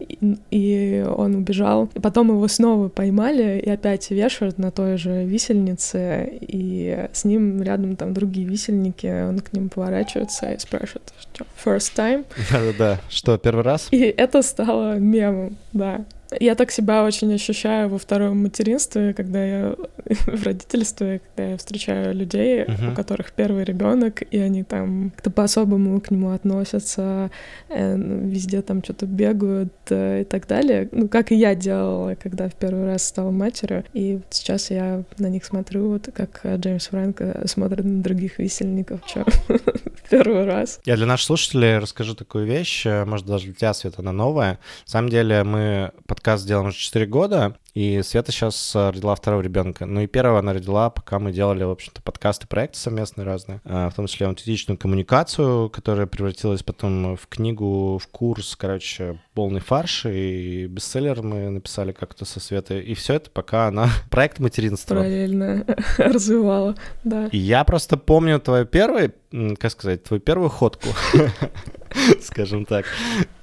и 0.51 1.05
он 1.15 1.35
убежал. 1.35 1.89
И 1.93 1.99
потом 1.99 2.29
его 2.29 2.47
снова 2.47 2.89
поймали 2.89 3.59
и 3.59 3.69
опять 3.69 4.09
вешают 4.11 4.57
на 4.57 4.71
той 4.71 4.97
же 4.97 5.25
висельнице, 5.25 6.29
и 6.41 7.07
с 7.11 7.25
ним 7.25 7.61
рядом 7.61 7.95
там 7.95 8.13
другие 8.13 8.47
висельники, 8.47 9.27
он 9.27 9.39
к 9.39 9.53
ним 9.53 9.69
поворачивается 9.69 10.51
и 10.51 10.59
спрашивает, 10.59 11.13
что 11.33 11.45
first 11.63 11.93
time? 11.95 12.25
Да-да-да, 12.51 12.99
что, 13.09 13.37
первый 13.37 13.63
раз? 13.63 13.87
И 13.91 13.99
это 14.01 14.41
стало 14.41 14.99
мемом, 14.99 15.57
да. 15.73 16.05
Я 16.39 16.55
так 16.55 16.71
себя 16.71 17.03
очень 17.03 17.33
ощущаю 17.33 17.89
во 17.89 17.97
втором 17.97 18.43
материнстве, 18.43 19.13
когда 19.13 19.43
я 19.43 19.75
в 20.05 20.43
родительстве, 20.43 21.21
когда 21.27 21.51
я 21.51 21.57
встречаю 21.57 22.13
людей, 22.13 22.63
uh-huh. 22.63 22.91
у 22.91 22.95
которых 22.95 23.31
первый 23.31 23.63
ребенок, 23.63 24.21
и 24.21 24.37
они 24.37 24.63
там 24.63 25.11
как-то 25.11 25.31
по-особому 25.31 25.99
к 26.01 26.11
нему 26.11 26.31
относятся, 26.31 27.31
э, 27.69 27.97
везде 27.97 28.61
там 28.61 28.83
что-то 28.83 29.05
бегают 29.07 29.73
э, 29.89 30.21
и 30.21 30.23
так 30.23 30.47
далее. 30.47 30.87
Ну, 30.91 31.07
как 31.07 31.31
и 31.31 31.35
я 31.35 31.55
делала, 31.55 32.15
когда 32.15 32.47
в 32.47 32.55
первый 32.55 32.85
раз 32.85 33.03
стала 33.03 33.31
матерью. 33.31 33.83
И 33.93 34.19
сейчас 34.29 34.69
я 34.69 35.03
на 35.17 35.27
них 35.27 35.43
смотрю, 35.45 35.89
вот 35.89 36.09
как 36.13 36.41
Джеймс 36.43 36.87
Фрэнк 36.87 37.21
смотрит 37.45 37.85
на 37.85 38.03
других 38.03 38.37
висельников, 38.37 39.01
в 39.01 39.07
первый 40.09 40.45
раз. 40.45 40.79
Я 40.85 40.95
для 40.95 41.05
наших 41.05 41.27
слушателей 41.27 41.77
расскажу 41.77 42.15
такую 42.15 42.45
вещь, 42.45 42.85
э, 42.85 43.05
может, 43.05 43.25
даже 43.25 43.45
для 43.45 43.53
тебя, 43.53 43.73
Света, 43.73 43.97
она 43.99 44.11
новая. 44.11 44.53
На 44.85 44.91
самом 44.91 45.09
деле 45.09 45.43
мы 45.43 45.91
подкаст 46.07 46.45
делаем 46.47 46.67
уже 46.67 46.77
4 46.77 47.05
года, 47.05 47.57
и 47.79 48.01
Света 48.03 48.33
сейчас 48.33 48.75
э, 48.75 48.89
родила 48.89 49.15
второго 49.15 49.39
ребенка. 49.41 49.85
Ну 49.85 50.01
и 50.01 50.07
первого 50.07 50.39
она 50.39 50.51
родила, 50.51 50.89
пока 50.89 51.17
мы 51.17 51.31
делали, 51.31 51.63
в 51.63 51.69
общем-то, 51.69 52.01
подкасты, 52.01 52.45
проекты 52.45 52.77
совместные 52.77 53.23
разные, 53.23 53.61
э, 53.63 53.87
в 53.89 53.95
том 53.95 54.07
числе 54.07 54.27
аутентичную 54.27 54.77
коммуникацию, 54.77 55.69
которая 55.69 56.05
превратилась 56.05 56.61
потом 56.61 57.15
в 57.15 57.27
книгу, 57.27 57.97
в 57.97 58.05
курс, 58.09 58.57
короче, 58.57 59.21
полный 59.33 59.61
фарш, 59.61 60.05
и 60.07 60.67
бестселлер 60.67 61.21
мы 61.23 61.49
написали 61.49 61.93
как-то 61.93 62.25
со 62.25 62.41
Светой. 62.41 62.83
И 62.83 62.95
все 62.95 63.13
это 63.13 63.29
пока 63.29 63.67
она 63.67 63.87
проект 64.09 64.39
материнства. 64.39 64.95
Параллельно 64.95 65.63
развивала, 65.97 66.75
да. 67.05 67.27
И 67.27 67.37
я 67.37 67.63
просто 67.63 67.95
помню 67.95 68.41
твою 68.41 68.65
первую, 68.65 69.13
как 69.57 69.71
сказать, 69.71 70.03
твою 70.03 70.19
первую 70.19 70.49
ходку, 70.49 70.89
скажем 72.21 72.65
так. 72.65 72.85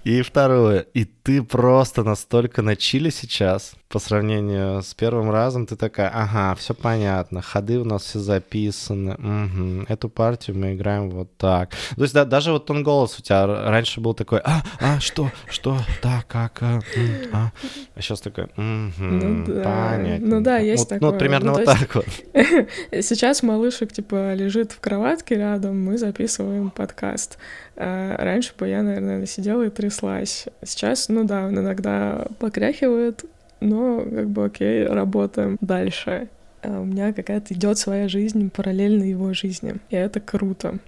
И 0.06 0.22
второе, 0.22 0.86
и 0.94 1.04
ты 1.04 1.42
просто 1.42 2.04
настолько 2.04 2.62
на 2.62 2.76
чили 2.76 3.10
сейчас, 3.10 3.74
по 3.88 3.98
сравнению 3.98 4.80
с 4.80 4.94
первым 4.94 5.32
разом, 5.32 5.66
ты 5.66 5.74
такая, 5.74 6.08
ага, 6.14 6.54
все 6.54 6.74
понятно, 6.74 7.42
ходы 7.42 7.80
у 7.80 7.84
нас 7.84 8.04
все 8.04 8.20
записаны, 8.20 9.14
угу, 9.14 9.86
эту 9.88 10.08
партию 10.08 10.56
мы 10.56 10.74
играем 10.74 11.10
вот 11.10 11.36
так. 11.36 11.70
То 11.96 12.02
есть 12.02 12.14
да, 12.14 12.24
даже 12.24 12.52
вот 12.52 12.66
тон 12.66 12.84
голос 12.84 13.18
у 13.18 13.22
тебя 13.22 13.46
раньше 13.46 14.00
был 14.00 14.14
такой, 14.14 14.40
а, 14.44 14.62
а, 14.78 15.00
что, 15.00 15.32
что, 15.50 15.76
да, 16.04 16.22
как, 16.28 16.62
а, 16.62 16.80
а, 17.32 17.50
а 17.96 18.00
сейчас 18.00 18.20
такой, 18.20 18.44
угу, 18.44 18.52
ну, 18.98 19.44
да. 19.44 19.62
понятно. 19.64 20.26
Ну 20.26 20.40
да, 20.40 20.58
есть 20.58 20.84
вот, 20.84 20.88
такое. 20.88 21.00
Ну, 21.00 21.12
вот 21.12 21.18
примерно 21.18 21.52
ну, 21.52 21.58
вот 21.58 21.64
так 21.64 21.94
вот. 21.96 22.06
Сейчас 23.04 23.42
малышек, 23.42 23.92
типа, 23.92 24.34
лежит 24.34 24.70
в 24.70 24.78
кроватке 24.78 25.34
рядом, 25.34 25.84
мы 25.84 25.98
записываем 25.98 26.70
подкаст. 26.70 27.38
А 27.78 28.16
раньше 28.18 28.54
бы 28.58 28.68
я, 28.68 28.82
наверное, 28.82 29.26
сидела 29.26 29.62
и 29.62 29.68
тряслась. 29.96 30.46
Сейчас, 30.64 31.08
ну 31.08 31.24
да, 31.24 31.46
он 31.46 31.58
иногда 31.58 32.26
покряхивает, 32.38 33.24
но 33.60 34.00
как 34.00 34.28
бы 34.30 34.44
окей, 34.44 34.86
работаем 34.86 35.56
дальше. 35.60 36.28
А 36.62 36.80
у 36.80 36.84
меня 36.84 37.12
какая-то 37.12 37.54
идет 37.54 37.78
своя 37.78 38.08
жизнь 38.08 38.50
параллельно 38.50 39.04
его 39.04 39.32
жизни, 39.32 39.76
и 39.90 39.96
это 39.96 40.20
круто. 40.20 40.78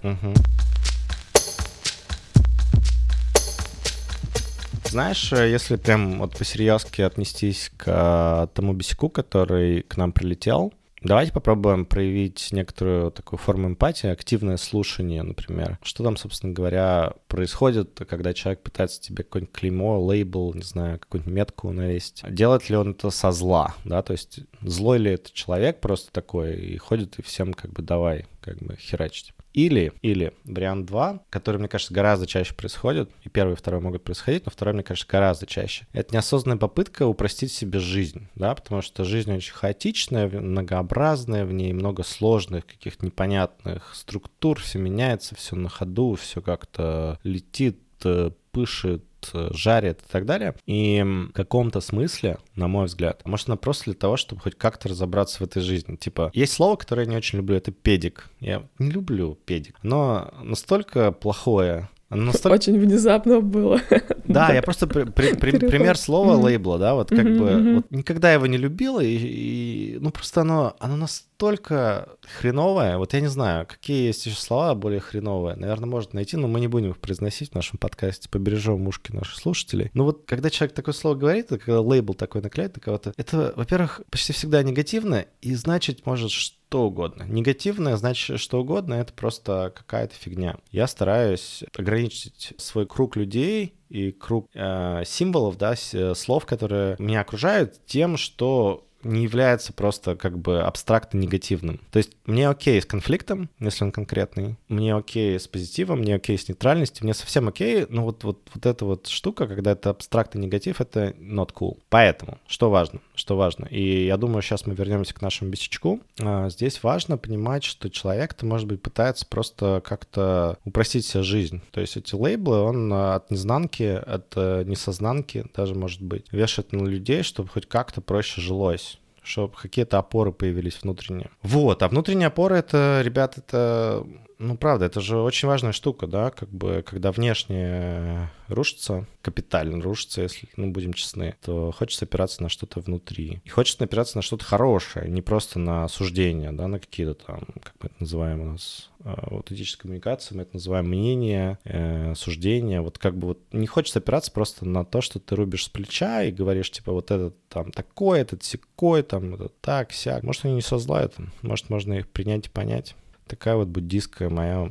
Знаешь, 4.85 5.31
если 5.31 5.75
прям 5.75 6.19
вот 6.19 6.35
по-серьезки 6.35 7.01
отнестись 7.01 7.71
к 7.77 8.49
тому 8.55 8.73
бесяку, 8.73 9.09
который 9.09 9.83
к 9.83 9.97
нам 9.97 10.11
прилетел, 10.11 10.73
Давайте 11.01 11.31
попробуем 11.31 11.85
проявить 11.85 12.49
некоторую 12.51 13.11
такую 13.11 13.39
форму 13.39 13.67
эмпатии, 13.69 14.07
активное 14.07 14.57
слушание, 14.57 15.23
например. 15.23 15.79
Что 15.81 16.03
там, 16.03 16.17
собственно 16.17 16.53
говоря, 16.53 17.13
происходит, 17.27 18.01
когда 18.07 18.33
человек 18.33 18.61
пытается 18.61 19.01
тебе 19.01 19.23
какой-нибудь 19.23 19.53
клеймо, 19.53 19.99
лейбл, 19.99 20.53
не 20.53 20.63
знаю, 20.63 20.99
какую-нибудь 20.99 21.33
метку 21.33 21.71
навесить. 21.71 22.23
Делает 22.29 22.69
ли 22.69 22.75
он 22.75 22.91
это 22.91 23.09
со 23.09 23.31
зла, 23.31 23.75
да, 23.85 24.01
то 24.01 24.13
есть 24.13 24.41
злой 24.61 24.97
ли 24.97 25.11
это 25.11 25.31
человек 25.31 25.79
просто 25.79 26.11
такой 26.11 26.55
и 26.55 26.77
ходит 26.77 27.19
и 27.19 27.21
всем 27.21 27.53
как 27.53 27.71
бы 27.71 27.81
давай, 27.81 28.25
как 28.53 28.67
бы 28.67 28.75
херачить. 28.77 29.33
Или, 29.53 29.93
или 30.01 30.33
вариант 30.45 30.85
2, 30.85 31.21
который, 31.29 31.57
мне 31.57 31.67
кажется, 31.67 31.93
гораздо 31.93 32.27
чаще 32.27 32.53
происходит, 32.53 33.09
и 33.23 33.29
первый 33.29 33.53
и 33.53 33.55
второй 33.55 33.81
могут 33.81 34.03
происходить, 34.03 34.45
но 34.45 34.51
второй, 34.51 34.75
мне 34.75 34.83
кажется, 34.83 35.09
гораздо 35.09 35.47
чаще. 35.47 35.87
Это 35.91 36.13
неосознанная 36.13 36.57
попытка 36.57 37.07
упростить 37.07 37.51
себе 37.51 37.79
жизнь, 37.79 38.27
да, 38.35 38.53
потому 38.53 38.81
что 38.81 39.03
жизнь 39.03 39.33
очень 39.33 39.53
хаотичная, 39.53 40.29
многообразная, 40.29 41.45
в 41.45 41.53
ней 41.53 41.73
много 41.73 42.03
сложных, 42.03 42.65
каких-то 42.67 43.05
непонятных 43.05 43.95
структур, 43.95 44.59
все 44.59 44.77
меняется, 44.77 45.35
все 45.35 45.55
на 45.55 45.69
ходу, 45.69 46.15
все 46.15 46.41
как-то 46.41 47.19
летит, 47.23 47.79
э, 48.03 48.31
пышет, 48.51 49.03
жарит 49.51 50.01
и 50.01 50.11
так 50.11 50.25
далее. 50.25 50.55
И 50.65 51.03
в 51.03 51.31
каком-то 51.33 51.81
смысле, 51.81 52.37
на 52.55 52.67
мой 52.67 52.85
взгляд, 52.85 53.21
может, 53.25 53.47
она 53.47 53.57
просто 53.57 53.85
для 53.85 53.93
того, 53.93 54.17
чтобы 54.17 54.41
хоть 54.41 54.55
как-то 54.55 54.89
разобраться 54.89 55.39
в 55.39 55.41
этой 55.41 55.61
жизни. 55.61 55.95
Типа, 55.95 56.31
есть 56.33 56.53
слово, 56.53 56.75
которое 56.75 57.03
я 57.05 57.11
не 57.11 57.17
очень 57.17 57.37
люблю, 57.37 57.55
это 57.55 57.71
педик. 57.71 58.29
Я 58.39 58.63
не 58.77 58.89
люблю 58.91 59.37
педик. 59.45 59.75
Но 59.83 60.33
настолько 60.41 61.11
плохое, 61.11 61.89
Настолько... 62.15 62.55
Очень 62.55 62.79
внезапно 62.79 63.39
было. 63.39 63.81
Да, 64.25 64.51
я 64.51 64.63
просто 64.63 64.87
при, 64.87 65.03
при, 65.03 65.35
при, 65.35 65.57
пример 65.57 65.97
слова 65.97 66.35
лейбла, 66.35 66.79
да, 66.79 66.95
вот 66.95 67.09
как 67.09 67.25
бы 67.37 67.75
вот 67.75 67.91
никогда 67.91 68.33
его 68.33 68.47
не 68.47 68.57
любила, 68.57 68.99
и, 68.99 69.15
и 69.15 69.97
ну 69.99 70.11
просто 70.11 70.41
оно, 70.41 70.75
оно 70.79 70.95
настолько 70.95 72.09
хреновое, 72.37 72.97
вот 72.97 73.13
я 73.13 73.21
не 73.21 73.27
знаю, 73.27 73.67
какие 73.67 74.07
есть 74.07 74.25
еще 74.25 74.39
слова 74.39 74.73
более 74.73 74.99
хреновые, 74.99 75.55
наверное, 75.55 75.87
можно 75.87 76.15
найти, 76.15 76.35
но 76.35 76.47
мы 76.47 76.59
не 76.59 76.67
будем 76.67 76.91
их 76.91 76.97
произносить 76.97 77.51
в 77.51 77.55
нашем 77.55 77.77
подкасте, 77.77 78.29
побережем 78.29 78.87
ушки 78.87 79.11
наших 79.11 79.35
слушателей. 79.35 79.91
Ну 79.93 80.03
вот, 80.03 80.23
когда 80.25 80.49
человек 80.49 80.75
такое 80.75 80.93
слово 80.93 81.15
говорит, 81.15 81.49
когда 81.49 81.81
лейбл 81.81 82.13
такой 82.13 82.41
наклеит 82.41 82.75
на 82.75 82.81
кого-то, 82.81 83.13
это, 83.17 83.53
во-первых, 83.55 84.01
почти 84.09 84.33
всегда 84.33 84.63
негативно, 84.63 85.25
и 85.41 85.53
значит, 85.53 86.05
может, 86.05 86.31
что 86.31 86.58
угодно. 86.77 87.23
Негативное 87.23 87.97
значит 87.97 88.39
что 88.39 88.61
угодно, 88.61 88.95
это 88.95 89.13
просто 89.13 89.73
какая-то 89.75 90.15
фигня. 90.15 90.57
Я 90.71 90.87
стараюсь 90.87 91.63
ограничить 91.77 92.53
свой 92.57 92.85
круг 92.85 93.15
людей 93.15 93.75
и 93.89 94.11
круг 94.11 94.47
э, 94.53 95.03
символов, 95.05 95.57
да, 95.57 95.73
э, 95.93 96.13
слов, 96.15 96.45
которые 96.45 96.95
меня 96.99 97.21
окружают, 97.21 97.85
тем, 97.85 98.17
что 98.17 98.88
не 99.03 99.23
является 99.23 99.73
просто 99.73 100.15
как 100.15 100.37
бы 100.37 100.61
абстрактно 100.61 101.17
негативным. 101.17 101.79
То 101.91 101.97
есть 101.97 102.11
мне 102.25 102.49
окей 102.49 102.81
с 102.81 102.85
конфликтом, 102.85 103.49
если 103.59 103.83
он 103.83 103.91
конкретный, 103.91 104.57
мне 104.67 104.95
окей 104.95 105.39
с 105.39 105.47
позитивом, 105.47 105.99
мне 105.99 106.15
окей 106.15 106.37
с 106.37 106.47
нейтральностью, 106.47 107.05
мне 107.05 107.13
совсем 107.13 107.47
окей, 107.47 107.85
но 107.89 108.03
вот, 108.03 108.23
вот, 108.23 108.39
вот 108.53 108.65
эта 108.65 108.85
вот 108.85 109.07
штука, 109.07 109.47
когда 109.47 109.71
это 109.71 109.89
абстрактный 109.89 110.41
негатив, 110.41 110.81
это 110.81 111.09
not 111.19 111.53
cool. 111.53 111.77
Поэтому, 111.89 112.37
что 112.47 112.69
важно? 112.69 112.99
Что 113.15 113.35
важно? 113.37 113.65
И 113.65 114.05
я 114.05 114.17
думаю, 114.17 114.41
сейчас 114.41 114.65
мы 114.65 114.75
вернемся 114.75 115.13
к 115.13 115.21
нашему 115.21 115.51
бесячку. 115.51 116.01
А, 116.19 116.49
здесь 116.49 116.83
важно 116.83 117.17
понимать, 117.17 117.63
что 117.63 117.89
человек-то, 117.89 118.45
может 118.45 118.67
быть, 118.67 118.81
пытается 118.81 119.25
просто 119.25 119.81
как-то 119.85 120.57
упростить 120.65 121.05
себе 121.05 121.23
жизнь. 121.23 121.61
То 121.71 121.81
есть 121.81 121.97
эти 121.97 122.15
лейблы, 122.15 122.59
он 122.61 122.91
от 122.91 123.31
незнанки, 123.31 123.83
от 123.83 124.33
э, 124.35 124.63
несознанки 124.65 125.45
даже, 125.55 125.75
может 125.75 126.01
быть, 126.01 126.25
вешает 126.31 126.71
на 126.71 126.85
людей, 126.85 127.23
чтобы 127.23 127.49
хоть 127.49 127.67
как-то 127.67 128.01
проще 128.01 128.41
жилось 128.41 128.88
чтобы 129.29 129.55
какие-то 129.55 129.99
опоры 129.99 130.31
появились 130.31 130.81
внутренние. 130.81 131.29
Вот, 131.43 131.83
а 131.83 131.87
внутренние 131.87 132.27
опоры 132.27 132.57
это, 132.57 133.01
ребят, 133.03 133.37
это, 133.37 134.05
ну, 134.39 134.57
правда, 134.57 134.85
это 134.85 135.01
же 135.01 135.17
очень 135.17 135.49
важная 135.49 135.73
штука, 135.73 136.07
да, 136.07 136.31
как 136.31 136.49
бы, 136.49 136.81
когда 136.87 137.11
внешне 137.11 138.29
рушится, 138.47 139.05
капитально 139.21 139.83
рушится, 139.83 140.21
если, 140.21 140.47
ну, 140.55 140.71
будем 140.71 140.93
честны, 140.93 141.35
то 141.43 141.73
хочется 141.77 142.05
опираться 142.05 142.41
на 142.41 142.47
что-то 142.47 142.79
внутри. 142.79 143.41
И 143.43 143.49
хочется 143.49 143.83
опираться 143.83 144.17
на 144.17 144.21
что-то 144.21 144.45
хорошее, 144.45 145.09
не 145.09 145.21
просто 145.21 145.59
на 145.59 145.89
суждения, 145.89 146.53
да, 146.53 146.69
на 146.69 146.79
какие-то 146.79 147.15
там, 147.15 147.41
как 147.61 147.73
мы 147.81 147.87
это 147.89 147.95
называем 147.99 148.39
у 148.39 148.45
нас, 148.45 148.89
а, 149.03 149.27
вот 149.29 149.51
этическая 149.51 149.83
коммуникация, 149.83 150.37
мы 150.37 150.43
это 150.43 150.55
называем 150.55 150.87
мнение, 150.87 151.59
э, 151.65 152.13
суждение. 152.15 152.79
Вот 152.79 152.97
как 152.97 153.17
бы 153.17 153.27
вот 153.27 153.39
не 153.51 153.67
хочется 153.67 153.99
опираться 153.99 154.31
просто 154.31 154.65
на 154.65 154.85
то, 154.85 155.01
что 155.01 155.19
ты 155.19 155.35
рубишь 155.35 155.65
с 155.65 155.69
плеча 155.69 156.23
и 156.23 156.31
говоришь, 156.31 156.71
типа, 156.71 156.93
вот 156.93 157.11
этот 157.11 157.35
там 157.49 157.71
такой, 157.71 158.21
этот 158.21 158.43
секой, 158.43 159.03
там, 159.03 159.35
это 159.35 159.49
так, 159.61 159.91
сяк. 159.91 160.23
Может, 160.23 160.45
они 160.45 160.55
не 160.55 160.61
со 160.61 160.77
зла 160.77 161.03
это, 161.03 161.23
может, 161.41 161.69
можно 161.69 161.93
их 161.93 162.09
принять 162.09 162.47
и 162.47 162.49
понять. 162.49 162.95
Такая 163.29 163.55
вот 163.55 163.67
буддийская 163.67 164.29
моя 164.29 164.69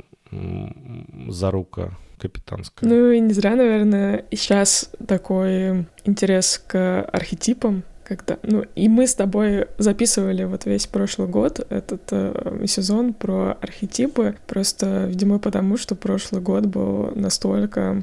зарука 1.29 1.97
капитанская. 2.19 2.89
Ну 2.89 3.13
и 3.13 3.21
не 3.21 3.33
зря, 3.33 3.55
наверное, 3.55 4.25
сейчас 4.33 4.91
такой 5.07 5.87
интерес 6.05 6.63
к 6.67 7.03
архетипам, 7.05 7.85
когда, 8.03 8.39
ну, 8.43 8.65
и 8.75 8.89
мы 8.89 9.07
с 9.07 9.15
тобой 9.15 9.69
записывали 9.79 10.43
вот 10.45 10.65
весь 10.65 10.87
прошлый 10.87 11.29
год 11.29 11.65
этот 11.71 12.03
э, 12.11 12.65
сезон 12.67 13.13
про 13.13 13.57
архетипы, 13.61 14.35
просто, 14.47 15.05
видимо, 15.07 15.39
потому 15.39 15.77
что 15.77 15.95
прошлый 15.95 16.43
год 16.43 16.67
был 16.67 17.13
настолько 17.15 18.03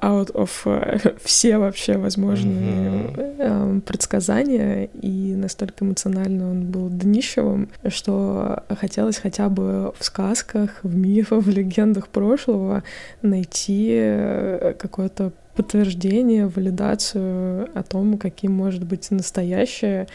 out 0.00 0.32
of 0.34 0.50
uh, 0.64 1.18
все 1.24 1.58
вообще 1.58 1.96
возможные 1.96 2.56
mm-hmm. 2.56 3.36
э, 3.38 3.80
предсказания, 3.80 4.88
и 5.00 5.34
настолько 5.34 5.84
эмоционально 5.84 6.50
он 6.50 6.66
был 6.66 6.88
днищевым, 6.88 7.68
что 7.88 8.64
хотелось 8.80 9.18
хотя 9.18 9.48
бы 9.48 9.92
в 9.98 10.04
сказках, 10.04 10.80
в 10.82 10.94
мифах, 10.94 11.42
в 11.44 11.48
легендах 11.48 12.08
прошлого 12.08 12.82
найти 13.22 13.90
э, 13.92 14.74
какое-то 14.78 15.32
подтверждение, 15.54 16.46
валидацию 16.46 17.68
о 17.74 17.82
том, 17.82 18.18
каким 18.18 18.52
может 18.52 18.84
быть 18.84 19.10
настоящее. 19.10 20.08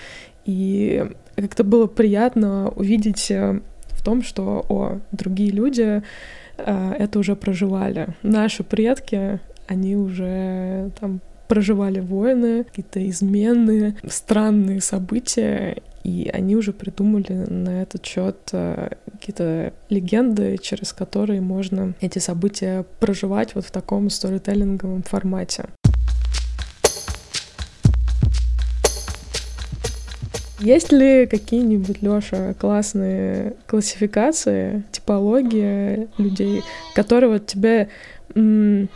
И 0.45 1.05
как-то 1.35 1.63
было 1.63 1.87
приятно 1.87 2.69
увидеть 2.69 3.29
э, 3.29 3.59
в 3.89 4.03
том, 4.03 4.23
что 4.23 4.65
о, 4.69 4.99
другие 5.11 5.51
люди 5.51 6.01
это 6.57 7.19
уже 7.19 7.35
проживали. 7.35 8.09
Наши 8.23 8.63
предки, 8.63 9.39
они 9.67 9.95
уже 9.95 10.91
там 10.99 11.21
проживали 11.47 11.99
войны, 11.99 12.63
какие-то 12.65 13.07
измены, 13.09 13.95
странные 14.07 14.81
события, 14.81 15.77
и 16.03 16.29
они 16.33 16.55
уже 16.55 16.73
придумали 16.73 17.33
на 17.33 17.81
этот 17.81 18.05
счет 18.05 18.37
э, 18.53 18.89
какие-то 19.11 19.73
легенды, 19.89 20.57
через 20.61 20.93
которые 20.93 21.41
можно 21.41 21.95
эти 21.99 22.19
события 22.19 22.85
проживать 22.99 23.55
вот 23.55 23.65
в 23.65 23.71
таком 23.71 24.09
сторителлинговом 24.09 25.03
формате. 25.03 25.65
Есть 30.59 30.91
ли 30.91 31.27
какие-нибудь, 31.27 32.01
Лёша, 32.01 32.55
классные 32.59 33.53
классификации, 33.67 34.83
типология 35.07 36.09
людей, 36.17 36.63
которые 36.93 37.29
вот 37.29 37.47
тебе 37.47 37.87
не, 38.35 38.87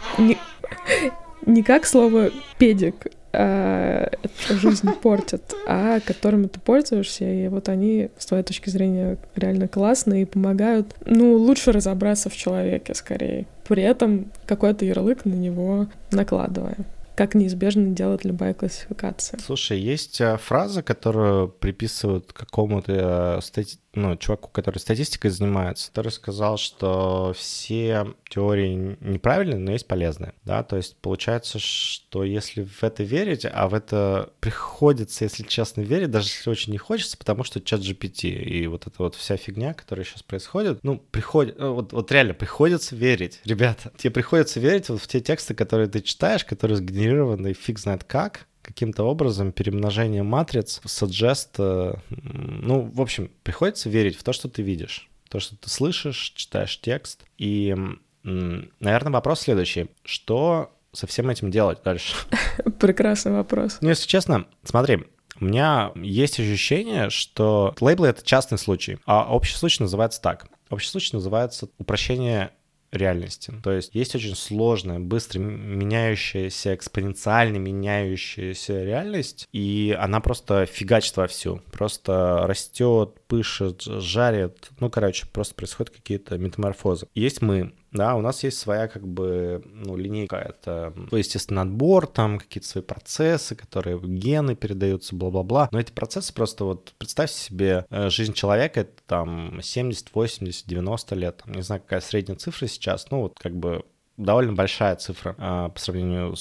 не 1.46 1.64
как 1.64 1.86
слово 1.86 2.32
педик 2.58 3.08
э, 3.32 4.08
жизнь 4.50 4.90
портят, 5.02 5.56
а 5.66 6.02
которыми 6.02 6.48
ты 6.48 6.60
пользуешься, 6.60 7.24
и 7.24 7.48
вот 7.48 7.70
они, 7.70 8.10
с 8.18 8.26
твоей 8.26 8.44
точки 8.44 8.70
зрения, 8.70 9.18
реально 9.36 9.70
классные 9.70 10.24
и 10.24 10.26
помогают, 10.26 10.94
ну, 11.06 11.36
лучше 11.36 11.72
разобраться 11.72 12.30
в 12.30 12.36
человеке 12.36 12.94
скорее, 12.94 13.46
при 13.68 13.82
этом 13.82 14.32
какой-то 14.46 14.84
ярлык 14.84 15.24
на 15.24 15.34
него 15.34 15.88
накладывая 16.12 16.76
как 17.22 17.36
неизбежно 17.36 17.92
делает 17.92 18.26
любая 18.26 18.56
классификация. 18.56 19.40
Слушай, 19.40 19.80
есть 19.80 20.20
э, 20.20 20.38
фраза, 20.38 20.82
которую 20.82 21.50
приписывают 21.50 22.34
какому-то 22.34 23.38
э, 23.38 23.42
стати 23.44 23.78
ну, 23.94 24.16
чуваку, 24.16 24.50
который 24.50 24.78
статистикой 24.78 25.32
занимается, 25.32 25.90
который 25.90 26.12
сказал, 26.12 26.58
что 26.58 27.34
все 27.38 28.08
теории 28.30 28.98
неправильные, 29.02 29.60
но 29.60 29.74
есть 29.74 29.88
полезные, 29.88 30.34
да, 30.46 30.64
то 30.64 30.78
есть 30.78 30.96
получается, 30.98 31.60
что 31.60 32.24
если 32.24 32.64
в 32.64 32.84
это 32.84 33.04
верить, 33.04 33.46
а 33.46 33.68
в 33.68 33.74
это 33.74 34.32
приходится, 34.40 35.26
если 35.26 35.44
честно, 35.44 35.82
верить, 35.82 36.10
даже 36.10 36.30
если 36.30 36.50
очень 36.50 36.72
не 36.72 36.78
хочется, 36.78 37.18
потому 37.18 37.44
что 37.44 37.60
чат 37.60 37.82
GPT 37.82 38.30
и 38.30 38.68
вот 38.68 38.88
эта 38.88 38.96
вот 39.00 39.16
вся 39.16 39.36
фигня, 39.36 39.74
которая 39.74 40.06
сейчас 40.06 40.24
происходит, 40.24 40.80
ну, 40.84 40.98
приходит, 41.12 41.60
э, 41.60 41.68
вот, 41.68 41.92
вот 41.92 42.12
реально 42.12 42.34
приходится 42.34 42.96
верить, 42.96 43.42
ребята, 43.44 43.92
тебе 43.98 44.12
приходится 44.12 44.62
верить 44.62 44.88
вот 44.88 45.02
в 45.02 45.08
те 45.08 45.20
тексты, 45.20 45.54
которые 45.54 45.90
ты 45.90 46.00
читаешь, 46.02 46.46
которые 46.46 46.78
сгенерированы 46.78 47.11
фиг 47.54 47.80
знает 47.80 48.04
как, 48.04 48.48
каким-то 48.62 49.04
образом 49.04 49.52
перемножение 49.52 50.24
матриц, 50.24 50.82
suggest, 50.86 51.56
э, 51.58 51.94
ну, 52.10 52.82
в 52.82 53.02
общем, 53.02 53.32
приходится 53.44 53.90
верить 53.90 54.18
в 54.18 54.24
то, 54.24 54.34
что 54.34 54.50
ты 54.50 54.62
видишь, 54.62 55.10
то, 55.30 55.40
что 55.40 55.56
ты 55.56 55.70
слышишь, 55.70 56.34
читаешь 56.36 56.80
текст. 56.80 57.24
И, 57.38 57.76
наверное, 58.24 59.12
вопрос 59.12 59.42
следующий. 59.42 59.90
Что 60.04 60.72
со 60.92 61.08
всем 61.08 61.30
этим 61.30 61.52
делать 61.52 61.80
дальше? 61.84 62.16
Прекрасный 62.80 63.32
вопрос. 63.32 63.78
Ну, 63.82 63.90
если 63.90 64.08
честно, 64.08 64.46
смотри, 64.64 65.06
у 65.40 65.46
меня 65.46 65.92
есть 65.96 66.40
ощущение, 66.40 67.10
что 67.10 67.74
лейблы— 67.80 68.08
это 68.10 68.24
частный 68.24 68.58
случай, 68.58 69.00
а 69.06 69.34
общий 69.34 69.56
случай 69.56 69.82
называется 69.82 70.22
так. 70.22 70.48
Общий 70.70 70.88
случай 70.88 71.16
называется 71.16 71.70
упрощение 71.80 72.52
реальности. 72.92 73.54
То 73.64 73.72
есть 73.72 73.96
есть 73.96 74.16
очень 74.16 74.36
сложная, 74.36 75.00
быстро 75.00 75.40
меняющаяся, 75.40 76.76
экспоненциально 76.76 77.58
меняющаяся 77.58 78.84
реальность, 78.84 79.48
и 79.52 79.96
она 79.98 80.20
просто 80.20 80.66
фигачит 80.66 81.18
вовсю. 81.18 81.62
Просто 81.72 82.44
растет, 82.46 83.16
пышет, 83.28 83.82
жарит. 83.84 84.70
Ну, 84.80 84.90
короче, 84.90 85.26
просто 85.32 85.56
происходят 85.56 85.94
какие-то 85.94 86.38
метаморфозы. 86.38 87.08
Есть 87.14 87.42
мы, 87.42 87.74
да, 87.92 88.16
у 88.16 88.22
нас 88.22 88.44
есть 88.44 88.58
своя 88.60 88.88
как 88.88 89.08
бы, 89.08 89.64
ну, 89.66 89.96
линейка, 89.96 90.38
это, 90.38 90.94
ну, 90.96 91.18
естественно, 91.18 91.62
отбор, 91.62 92.08
там 92.08 92.40
какие-то 92.40 92.68
свои 92.68 92.84
процессы, 92.84 93.56
которые 93.56 94.00
гены 94.00 94.56
передаются, 94.56 95.16
бла-бла-бла, 95.16 95.70
но 95.72 95.80
эти 95.80 95.92
процессы 95.92 96.34
просто 96.34 96.66
вот, 96.66 96.94
представьте 96.98 97.38
себе, 97.38 97.86
э, 97.90 98.10
жизнь 98.10 98.34
человека, 98.34 98.82
это 98.82 99.02
там 99.06 99.62
70, 99.62 100.14
80, 100.14 100.68
90 100.68 101.16
лет, 101.16 101.44
не 101.46 101.62
знаю, 101.62 101.82
какая 101.82 102.02
средняя 102.02 102.38
цифра 102.38 102.68
сейчас, 102.68 103.10
ну, 103.12 103.22
вот 103.22 103.38
как 103.40 103.56
бы 103.56 103.84
довольно 104.18 104.54
большая 104.54 104.96
цифра 104.96 105.36
а, 105.38 105.70
по 105.70 105.80
сравнению 105.80 106.36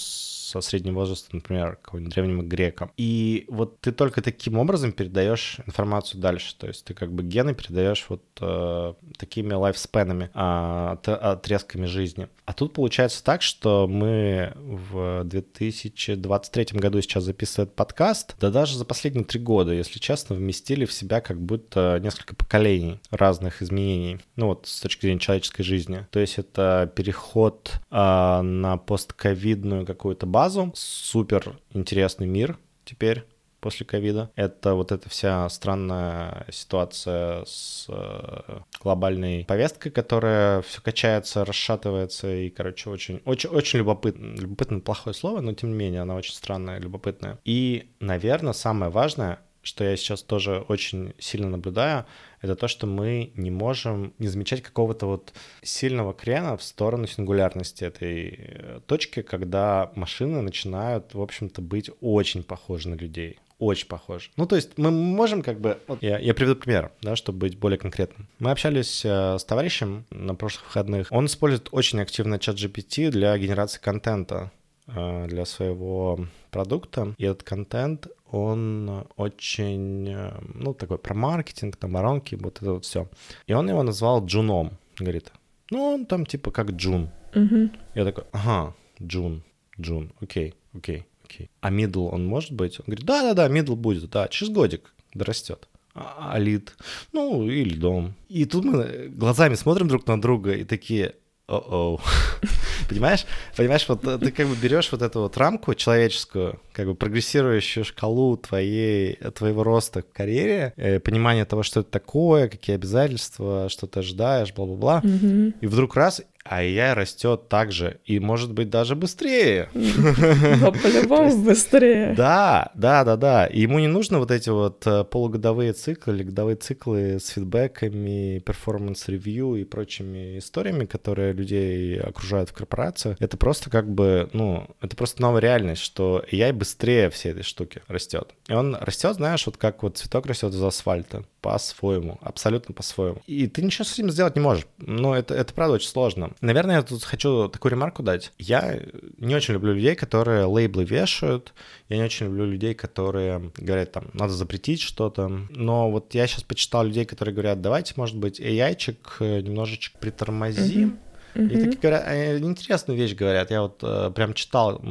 со 0.51 0.61
средним 0.61 0.95
возрастом, 0.95 1.39
например, 1.39 1.77
какого-нибудь 1.77 2.13
древнего 2.13 2.43
грека. 2.43 2.91
И 2.97 3.45
вот 3.49 3.81
ты 3.81 3.93
только 3.93 4.21
таким 4.21 4.59
образом 4.59 4.93
передаешь 4.93 5.59
информацию 5.67 6.21
дальше. 6.21 6.57
То 6.59 6.67
есть 6.67 6.85
ты 6.85 6.95
как 6.95 7.13
бы 7.13 7.23
гены 7.23 7.55
передаешь 7.55 8.07
вот 8.09 8.23
э, 8.41 8.95
такими 9.17 9.53
лайфспенами, 9.53 10.31
э, 10.35 10.97
отрезками 11.13 11.87
жизни. 11.87 12.29
А 12.45 12.53
тут 12.53 12.73
получается 12.73 13.23
так, 13.23 13.43
что 13.43 13.87
мы 13.87 14.53
в 14.57 15.23
2023 15.25 16.79
году 16.79 17.01
сейчас 17.01 17.25
записываем 17.25 17.71
подкаст, 17.71 18.35
да 18.41 18.51
даже 18.51 18.77
за 18.77 18.85
последние 18.85 19.25
три 19.25 19.41
года, 19.41 19.73
если 19.73 20.01
честно, 20.01 20.35
вместили 20.35 20.85
в 20.85 20.93
себя 20.93 21.21
как 21.21 21.41
будто 21.41 22.01
несколько 22.03 22.35
поколений 22.35 23.01
разных 23.11 23.63
изменений, 23.63 24.19
ну 24.35 24.49
вот 24.49 24.67
с 24.67 24.81
точки 24.81 25.03
зрения 25.03 25.21
человеческой 25.21 25.63
жизни. 25.63 26.07
То 26.11 26.19
есть 26.19 26.39
это 26.39 26.91
переход 26.97 27.81
э, 27.91 28.41
на 28.43 28.77
постковидную 28.79 29.87
какую-то 29.87 30.27
базу, 30.27 30.40
супер 30.75 31.59
интересный 31.73 32.27
мир 32.27 32.59
теперь 32.85 33.25
после 33.61 33.87
ковида. 33.87 34.31
Это 34.37 34.75
вот 34.75 34.91
эта 34.91 35.09
вся 35.09 35.49
странная 35.49 36.47
ситуация 36.51 37.45
с 37.45 37.87
э, 37.89 38.61
глобальной 38.83 39.45
повесткой, 39.45 39.91
которая 39.91 40.63
все 40.63 40.81
качается, 40.81 41.45
расшатывается 41.45 42.35
и, 42.35 42.49
короче, 42.49 42.91
очень, 42.91 43.21
очень, 43.25 43.51
очень 43.51 43.81
любопытно. 43.81 44.35
Любопытно 44.41 44.81
плохое 44.81 45.15
слово, 45.15 45.41
но 45.41 45.53
тем 45.53 45.71
не 45.71 45.77
менее 45.77 46.03
она 46.03 46.15
очень 46.15 46.33
странная, 46.33 46.81
любопытная. 46.81 47.39
И, 47.45 47.91
наверное, 48.01 48.53
самое 48.53 48.91
важное, 48.91 49.41
что 49.63 49.85
я 49.85 49.97
сейчас 49.97 50.23
тоже 50.23 50.65
очень 50.69 51.15
сильно 51.19 51.49
наблюдаю, 51.49 52.07
это 52.41 52.57
то, 52.57 52.69
что 52.69 52.87
мы 52.87 53.33
не 53.35 53.51
можем 53.51 54.15
не 54.19 54.29
замечать 54.29 54.63
какого-то 54.63 55.07
вот 55.07 55.33
сильного 55.63 56.15
крена 56.15 56.57
в 56.57 56.63
сторону 56.63 57.07
сингулярности 57.07 57.85
этой 57.85 58.39
э, 58.39 58.81
точки, 58.87 59.23
когда 59.23 59.93
машины 59.95 60.41
начинают, 60.41 61.15
в 61.15 61.21
общем-то, 61.21 61.61
быть 61.61 61.91
очень 62.01 62.43
похожи 62.43 62.89
на 62.89 62.95
людей 62.95 63.39
очень 63.61 63.87
похож. 63.89 64.31
Ну, 64.37 64.47
то 64.47 64.57
есть 64.57 64.79
мы 64.79 64.91
можем 64.91 65.43
как 65.43 65.61
бы... 65.61 65.79
Вот 65.87 66.03
я, 66.03 66.19
я 66.19 66.33
приведу 66.33 66.57
пример, 66.57 66.93
да, 67.03 67.15
чтобы 67.15 67.41
быть 67.41 67.59
более 67.59 67.79
конкретным. 67.79 68.27
Мы 68.39 68.51
общались 68.51 69.03
э, 69.05 69.39
с 69.39 69.45
товарищем 69.45 70.07
на 70.11 70.35
прошлых 70.35 70.65
выходных. 70.65 71.09
Он 71.11 71.27
использует 71.27 71.69
очень 71.71 72.01
активно 72.01 72.39
Chat 72.39 72.57
GPT 72.57 73.11
для 73.11 73.37
генерации 73.37 73.79
контента 73.79 74.51
для 74.95 75.45
своего 75.45 76.27
продукта. 76.51 77.15
И 77.19 77.25
этот 77.25 77.43
контент, 77.43 78.09
он 78.31 79.07
очень, 79.17 80.09
э, 80.09 80.33
ну, 80.55 80.75
такой 80.75 80.99
про 80.99 81.15
маркетинг, 81.15 81.77
там, 81.77 81.93
воронки, 81.93 82.37
вот 82.37 82.59
это 82.63 82.73
вот 82.75 82.85
все. 82.85 83.09
И 83.47 83.53
он 83.53 83.69
его 83.69 83.83
назвал 83.83 84.25
Джуном. 84.25 84.79
Говорит, 84.99 85.33
ну, 85.71 85.95
он 85.95 86.07
там 86.07 86.27
типа 86.27 86.51
как 86.51 86.71
Джун. 86.73 87.11
Угу. 87.35 87.71
Я 87.95 88.05
такой, 88.05 88.25
ага, 88.33 88.75
Джун, 89.01 89.43
Джун, 89.79 90.13
окей, 90.21 90.55
окей, 90.75 91.07
окей. 91.31 91.51
А 91.61 91.71
мидл 91.71 92.07
он 92.07 92.27
может 92.27 92.53
быть? 92.53 92.79
Он 92.81 92.85
говорит, 92.87 93.05
да-да-да, 93.05 93.49
мидл 93.49 93.77
будет, 93.77 94.11
да, 94.11 94.29
через 94.29 94.53
годик 94.53 94.93
дорастет. 95.15 95.69
А, 95.95 96.33
а 96.33 96.39
лид? 96.39 96.75
Ну, 97.13 97.49
или 97.49 97.75
дом. 97.75 98.15
И 98.29 98.45
тут 98.45 98.65
мы 98.65 99.09
глазами 99.09 99.55
смотрим 99.55 99.89
друг 99.89 100.07
на 100.07 100.21
друга 100.21 100.53
и 100.53 100.65
такие, 100.65 101.15
о-оу. 101.47 102.01
Понимаешь? 102.91 103.25
Понимаешь, 103.57 103.87
вот 103.89 104.03
ты 104.03 104.33
как 104.33 104.47
бы 104.49 104.57
берешь 104.57 104.91
вот 104.93 105.03
эту 105.03 105.21
вот 105.21 105.37
рамку 105.37 105.75
человеческую, 105.75 106.61
как 106.73 106.87
бы 106.87 106.95
прогрессирующую 106.95 107.85
шкалу 107.85 108.37
твоей, 108.37 109.15
твоего 109.35 109.63
роста 109.63 110.03
в 110.03 110.13
карьере, 110.13 110.75
э, 110.77 110.99
понимание 111.01 111.45
того, 111.45 111.63
что 111.63 111.81
это 111.81 111.91
такое, 111.91 112.49
какие 112.49 112.75
обязательства, 112.75 113.69
что 113.69 113.87
ты 113.87 114.01
ожидаешь, 114.01 114.53
бла-бла-бла. 114.53 115.01
Mm-hmm. 115.05 115.55
И 115.61 115.67
вдруг 115.67 115.95
раз, 115.97 116.23
а 116.51 116.65
AI 116.65 116.95
растет 116.95 117.49
также 117.49 118.01
и 118.05 118.19
может 118.19 118.53
быть 118.53 118.71
даже 118.71 118.97
быстрее. 118.97 119.69
Но 119.73 120.73
по-любому 120.73 121.37
быстрее. 121.45 122.13
Да, 122.17 122.73
да, 122.75 123.05
да, 123.05 123.17
да. 123.17 123.47
И 123.47 123.61
ему 123.61 123.79
не 123.79 123.87
нужно 123.87 124.19
вот 124.19 124.33
эти 124.33 124.49
вот 124.51 124.85
э, 124.85 125.05
полугодовые 125.05 125.75
циклы 125.75 126.17
или 126.17 126.25
годовые 126.25 126.57
циклы 126.57 127.21
с 127.21 127.29
фидбэками, 127.29 128.41
performance 128.41 129.15
review 129.15 129.55
и 129.55 129.65
прочими 129.65 130.39
историями, 130.39 130.87
которые 130.87 131.35
людей 131.35 132.01
окружают 132.01 132.51
в 132.51 132.53
корпорациях. 132.53 133.17
Это 133.21 133.37
просто 133.37 133.71
как 133.71 133.89
бы, 133.89 134.29
ну, 134.33 134.67
это 134.81 134.97
просто 134.97 135.23
новая 135.23 135.41
реальность, 135.41 135.83
что 135.83 136.25
AI 136.33 136.53
быстрее 136.53 137.11
всей 137.11 137.31
этой 137.31 137.45
штуки 137.45 137.81
растет. 137.87 138.35
И 138.49 138.55
он 138.55 138.75
растет, 138.75 139.15
знаешь, 139.15 139.47
вот 139.47 139.57
как 139.57 139.85
вот 139.85 139.99
цветок 139.99 140.27
растет 140.27 140.53
из 140.53 140.63
асфальта. 140.65 141.23
По-своему, 141.41 142.19
абсолютно 142.23 142.75
по-своему. 142.75 143.23
И 143.27 143.47
ты 143.47 143.63
ничего 143.63 143.85
с 143.85 143.95
этим 143.95 144.11
сделать 144.11 144.37
не 144.37 144.43
можешь. 144.43 144.67
Но 144.79 145.17
это, 145.17 145.35
это 145.35 145.55
правда 145.55 145.75
очень 145.75 145.89
сложно. 145.89 146.33
Наверное, 146.41 146.77
я 146.77 146.83
тут 146.83 147.03
хочу 147.03 147.49
такую 147.49 147.73
ремарку 147.73 148.03
дать. 148.03 148.33
Я 148.39 148.81
не 149.19 149.35
очень 149.35 149.55
люблю 149.55 149.73
людей, 149.73 149.95
которые 149.95 150.45
лейблы 150.45 150.85
вешают. 150.85 151.55
Я 151.89 151.97
не 151.97 152.03
очень 152.03 152.27
люблю 152.27 152.47
людей, 152.47 152.75
которые 152.75 153.51
говорят, 153.57 153.93
там, 153.93 154.11
надо 154.13 154.33
запретить 154.33 154.81
что-то. 154.81 155.29
Но 155.51 155.91
вот 155.91 156.15
я 156.15 156.27
сейчас 156.27 156.43
почитал 156.43 156.85
людей, 156.85 157.05
которые 157.05 157.35
говорят, 157.35 157.61
давайте, 157.61 157.95
может 157.97 158.17
быть, 158.17 158.41
AI-чик 158.41 159.17
э, 159.21 159.41
немножечко 159.41 159.99
притормозим. 159.99 160.91
Mm-hmm 160.91 161.10
Mm-hmm. 161.35 161.51
И 161.51 161.65
такие 161.65 161.79
говорят, 161.81 162.43
интересную 162.43 162.99
вещь 162.99 163.15
говорят. 163.15 163.51
Я 163.51 163.63
вот 163.63 163.81
э, 163.83 164.11
прям 164.15 164.35
читал, 164.35 164.83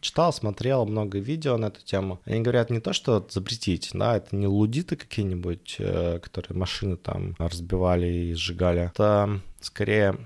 читал, 0.00 0.32
смотрел 0.32 0.86
много 0.86 1.18
видео 1.18 1.56
на 1.56 1.66
эту 1.66 1.84
тему. 1.84 2.20
Они 2.24 2.40
говорят 2.40 2.70
не 2.70 2.80
то, 2.80 2.92
что 2.92 3.26
запретить, 3.28 3.90
да, 3.92 4.16
это 4.16 4.36
не 4.36 4.46
лудиты 4.46 4.96
какие-нибудь, 4.96 5.76
э, 5.78 6.18
которые 6.22 6.58
машины 6.58 6.96
там 6.96 7.34
разбивали 7.38 8.06
и 8.06 8.34
сжигали. 8.34 8.90
Это 8.92 9.40
скорее 9.60 10.16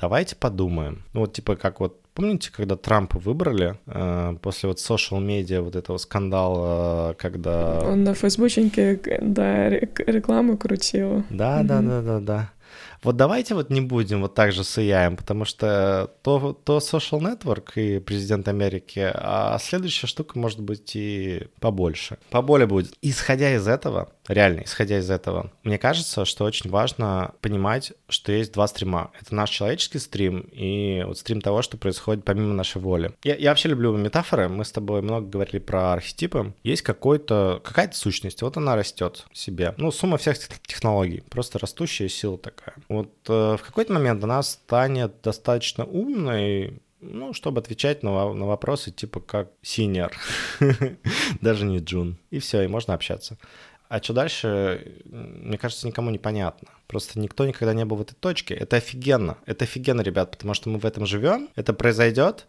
давайте 0.00 0.36
подумаем. 0.36 1.04
Ну 1.12 1.20
вот 1.20 1.32
типа 1.32 1.56
как 1.56 1.80
вот 1.80 2.00
Помните, 2.18 2.50
когда 2.50 2.74
Трампа 2.74 3.20
выбрали, 3.20 3.76
э, 3.86 4.34
после 4.42 4.68
вот 4.68 4.78
social 4.78 5.20
медиа 5.20 5.62
вот 5.62 5.76
этого 5.76 5.98
скандала, 5.98 7.14
когда... 7.16 7.78
Он 7.78 8.02
на 8.02 8.12
фейсбученьке, 8.12 9.00
да, 9.22 9.68
рекламу 9.68 10.58
крутил. 10.58 11.22
Да, 11.30 11.62
да, 11.62 11.80
да, 11.80 12.02
да, 12.02 12.18
да. 12.18 12.50
Вот 13.02 13.16
давайте 13.16 13.54
вот 13.54 13.70
не 13.70 13.80
будем 13.80 14.22
вот 14.22 14.34
так 14.34 14.52
же 14.52 14.64
с 14.64 14.78
AI, 14.78 15.16
потому 15.16 15.44
что 15.44 16.10
то, 16.22 16.52
то 16.52 16.78
social 16.78 17.20
network 17.20 17.72
и 17.76 18.00
президент 18.00 18.48
Америки, 18.48 19.10
а 19.14 19.58
следующая 19.60 20.06
штука 20.06 20.38
может 20.38 20.60
быть 20.60 20.96
и 20.96 21.48
побольше. 21.60 22.18
Поболее 22.30 22.66
будет. 22.66 22.92
Исходя 23.02 23.54
из 23.54 23.68
этого, 23.68 24.10
реально, 24.26 24.62
исходя 24.64 24.98
из 24.98 25.10
этого, 25.10 25.52
мне 25.62 25.78
кажется, 25.78 26.24
что 26.24 26.44
очень 26.44 26.70
важно 26.70 27.34
понимать, 27.40 27.92
что 28.08 28.32
есть 28.32 28.52
два 28.52 28.66
стрима. 28.66 29.10
Это 29.20 29.34
наш 29.34 29.50
человеческий 29.50 29.98
стрим 29.98 30.48
и 30.52 31.02
вот 31.06 31.18
стрим 31.18 31.40
того, 31.40 31.62
что 31.62 31.76
происходит 31.76 32.24
помимо 32.24 32.54
нашей 32.54 32.80
воли. 32.80 33.12
Я, 33.22 33.36
я 33.36 33.50
вообще 33.50 33.68
люблю 33.68 33.96
метафоры. 33.96 34.48
Мы 34.48 34.64
с 34.64 34.72
тобой 34.72 35.02
много 35.02 35.26
говорили 35.26 35.58
про 35.58 35.92
архетипы. 35.92 36.54
Есть 36.62 36.82
какой-то, 36.82 37.60
какая-то 37.64 37.96
сущность, 37.96 38.42
вот 38.42 38.56
она 38.56 38.76
растет 38.76 39.26
себе. 39.32 39.74
Ну, 39.76 39.90
сумма 39.92 40.18
всех 40.18 40.38
технологий, 40.66 41.22
просто 41.28 41.58
растущая 41.58 42.08
сила 42.08 42.38
такая. 42.38 42.74
Вот 42.88 43.12
э, 43.28 43.56
в 43.56 43.62
какой-то 43.62 43.92
момент 43.92 44.24
она 44.24 44.42
станет 44.42 45.20
достаточно 45.22 45.84
умной, 45.84 46.80
ну, 47.00 47.32
чтобы 47.32 47.60
отвечать 47.60 48.02
на, 48.02 48.32
на 48.32 48.46
вопросы 48.46 48.90
типа 48.90 49.20
как 49.20 49.50
синер, 49.62 50.16
даже 51.40 51.64
не 51.64 51.78
джун. 51.78 52.16
И 52.30 52.38
все, 52.38 52.62
и 52.62 52.68
можно 52.68 52.94
общаться. 52.94 53.36
А 53.88 54.02
что 54.02 54.12
дальше, 54.12 55.00
мне 55.06 55.56
кажется, 55.56 55.86
никому 55.86 56.10
не 56.10 56.18
понятно. 56.18 56.68
Просто 56.86 57.18
никто 57.18 57.46
никогда 57.46 57.72
не 57.72 57.84
был 57.84 57.96
в 57.96 58.02
этой 58.02 58.14
точке. 58.14 58.54
Это 58.54 58.76
офигенно. 58.76 59.38
Это 59.46 59.64
офигенно, 59.64 60.02
ребят, 60.02 60.30
потому 60.30 60.52
что 60.54 60.68
мы 60.68 60.78
в 60.78 60.84
этом 60.84 61.06
живем. 61.06 61.48
Это 61.56 61.72
произойдет. 61.72 62.46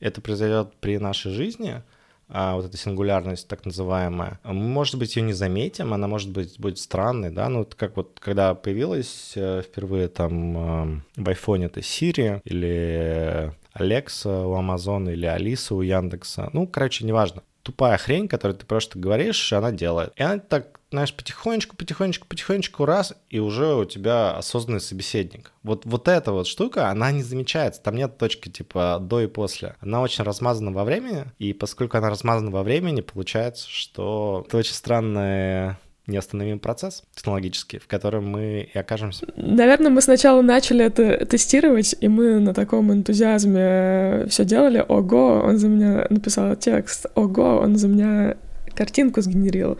Это 0.00 0.20
произойдет 0.20 0.74
при 0.80 0.98
нашей 0.98 1.32
жизни. 1.32 1.82
А 2.32 2.54
вот 2.56 2.64
эта 2.64 2.76
сингулярность 2.76 3.48
так 3.48 3.64
называемая. 3.64 4.38
Мы, 4.44 4.54
может 4.54 4.96
быть, 4.96 5.16
ее 5.16 5.22
не 5.22 5.32
заметим, 5.32 5.92
она 5.92 6.06
может 6.06 6.30
быть 6.30 6.58
будет 6.58 6.78
странной, 6.78 7.30
да, 7.30 7.48
ну, 7.48 7.66
как 7.76 7.96
вот 7.96 8.18
когда 8.20 8.54
появилась 8.54 9.32
э, 9.34 9.62
впервые 9.62 10.08
там 10.08 10.56
э, 10.56 11.00
в 11.16 11.28
айфоне 11.28 11.66
это 11.66 11.80
Siri 11.80 12.40
или 12.44 13.52
Alexa 13.74 14.46
у 14.46 14.54
Amazon 14.54 15.12
или 15.12 15.26
Алиса 15.26 15.74
у 15.74 15.82
Яндекса, 15.82 16.50
ну, 16.52 16.66
короче, 16.66 17.04
неважно 17.04 17.42
тупая 17.62 17.98
хрень, 17.98 18.28
которую 18.28 18.58
ты 18.58 18.66
просто 18.66 18.98
говоришь, 18.98 19.52
она 19.52 19.70
делает. 19.70 20.12
И 20.16 20.22
она 20.22 20.38
так, 20.38 20.79
знаешь, 20.90 21.14
потихонечку, 21.14 21.76
потихонечку, 21.76 22.26
потихонечку 22.26 22.84
раз, 22.84 23.14
и 23.28 23.38
уже 23.38 23.74
у 23.74 23.84
тебя 23.84 24.32
осознанный 24.32 24.80
собеседник. 24.80 25.52
Вот, 25.62 25.86
вот 25.86 26.08
эта 26.08 26.32
вот 26.32 26.46
штука, 26.46 26.88
она 26.88 27.12
не 27.12 27.22
замечается. 27.22 27.80
Там 27.82 27.96
нет 27.96 28.18
точки 28.18 28.48
типа 28.48 28.98
до 29.00 29.20
и 29.20 29.26
после. 29.26 29.76
Она 29.80 30.02
очень 30.02 30.24
размазана 30.24 30.72
во 30.72 30.84
времени, 30.84 31.26
и 31.38 31.52
поскольку 31.52 31.96
она 31.96 32.10
размазана 32.10 32.50
во 32.50 32.62
времени, 32.62 33.00
получается, 33.02 33.68
что 33.68 34.44
это 34.46 34.56
очень 34.56 34.74
странная 34.74 35.78
неостановимый 36.06 36.58
процесс 36.58 37.04
технологический, 37.14 37.78
в 37.78 37.86
котором 37.86 38.28
мы 38.28 38.68
и 38.72 38.76
окажемся. 38.78 39.26
Наверное, 39.36 39.90
мы 39.90 40.00
сначала 40.00 40.42
начали 40.42 40.84
это 40.84 41.24
тестировать, 41.24 41.94
и 42.00 42.08
мы 42.08 42.40
на 42.40 42.52
таком 42.52 42.92
энтузиазме 42.92 44.26
все 44.28 44.44
делали. 44.44 44.84
Ого, 44.86 45.42
он 45.44 45.58
за 45.58 45.68
меня 45.68 46.06
написал 46.10 46.56
текст. 46.56 47.06
Ого, 47.14 47.58
он 47.58 47.76
за 47.76 47.86
меня 47.86 48.36
картинку 48.74 49.20
сгенерил. 49.20 49.78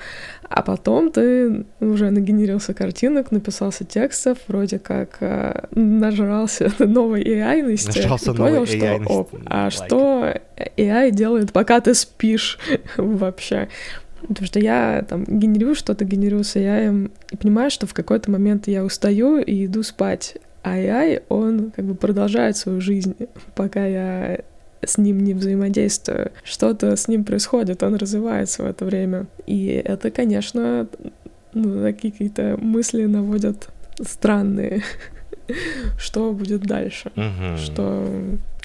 А 0.50 0.62
потом 0.62 1.12
ты 1.12 1.64
уже 1.78 2.10
нагенерился 2.10 2.74
картинок, 2.74 3.30
написался 3.30 3.84
текстов, 3.84 4.38
вроде 4.48 4.80
как 4.80 5.18
э, 5.20 5.66
нажрался 5.70 6.72
новой 6.80 7.22
AI-ности. 7.22 7.98
Нажрался 7.98 8.32
и 8.32 8.34
понял, 8.34 8.66
что, 8.66 9.00
оп, 9.06 9.34
а 9.46 9.68
like 9.68 9.70
что 9.70 10.34
AI 10.76 11.12
делает, 11.12 11.52
пока 11.52 11.80
ты 11.80 11.94
спишь 11.94 12.58
вообще. 12.96 13.68
Потому 14.26 14.44
что 14.44 14.58
я 14.58 15.06
там 15.08 15.24
генерю 15.24 15.76
что-то, 15.76 16.04
генерю 16.04 16.42
с 16.42 16.56
AI, 16.56 17.12
и 17.30 17.36
понимаю, 17.36 17.70
что 17.70 17.86
в 17.86 17.94
какой-то 17.94 18.32
момент 18.32 18.66
я 18.66 18.82
устаю 18.84 19.38
и 19.38 19.66
иду 19.66 19.84
спать. 19.84 20.36
А 20.64 20.76
AI, 20.76 21.22
он 21.28 21.70
как 21.70 21.84
бы 21.84 21.94
продолжает 21.94 22.56
свою 22.56 22.80
жизнь, 22.80 23.14
пока 23.54 23.86
я 23.86 24.40
с 24.84 24.98
ним 24.98 25.22
не 25.24 25.34
взаимодействую. 25.34 26.32
Что-то 26.44 26.96
с 26.96 27.08
ним 27.08 27.24
происходит, 27.24 27.82
он 27.82 27.94
развивается 27.96 28.62
в 28.62 28.66
это 28.66 28.84
время. 28.84 29.26
И 29.46 29.66
это, 29.66 30.10
конечно, 30.10 30.88
ну, 31.52 31.82
такие 31.82 32.12
какие-то 32.12 32.56
мысли 32.60 33.04
наводят 33.04 33.68
странные. 34.00 34.82
Что 35.98 36.32
будет 36.32 36.62
дальше? 36.62 37.12
Что 37.56 38.06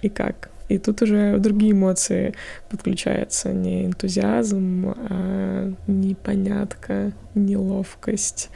и 0.01 0.09
как? 0.09 0.49
И 0.67 0.79
тут 0.79 1.01
уже 1.01 1.37
другие 1.37 1.73
эмоции 1.73 2.33
подключаются. 2.69 3.49
Не 3.49 3.85
энтузиазм, 3.85 4.93
а 5.09 5.73
непонятка, 5.87 7.11
неловкость, 7.35 8.49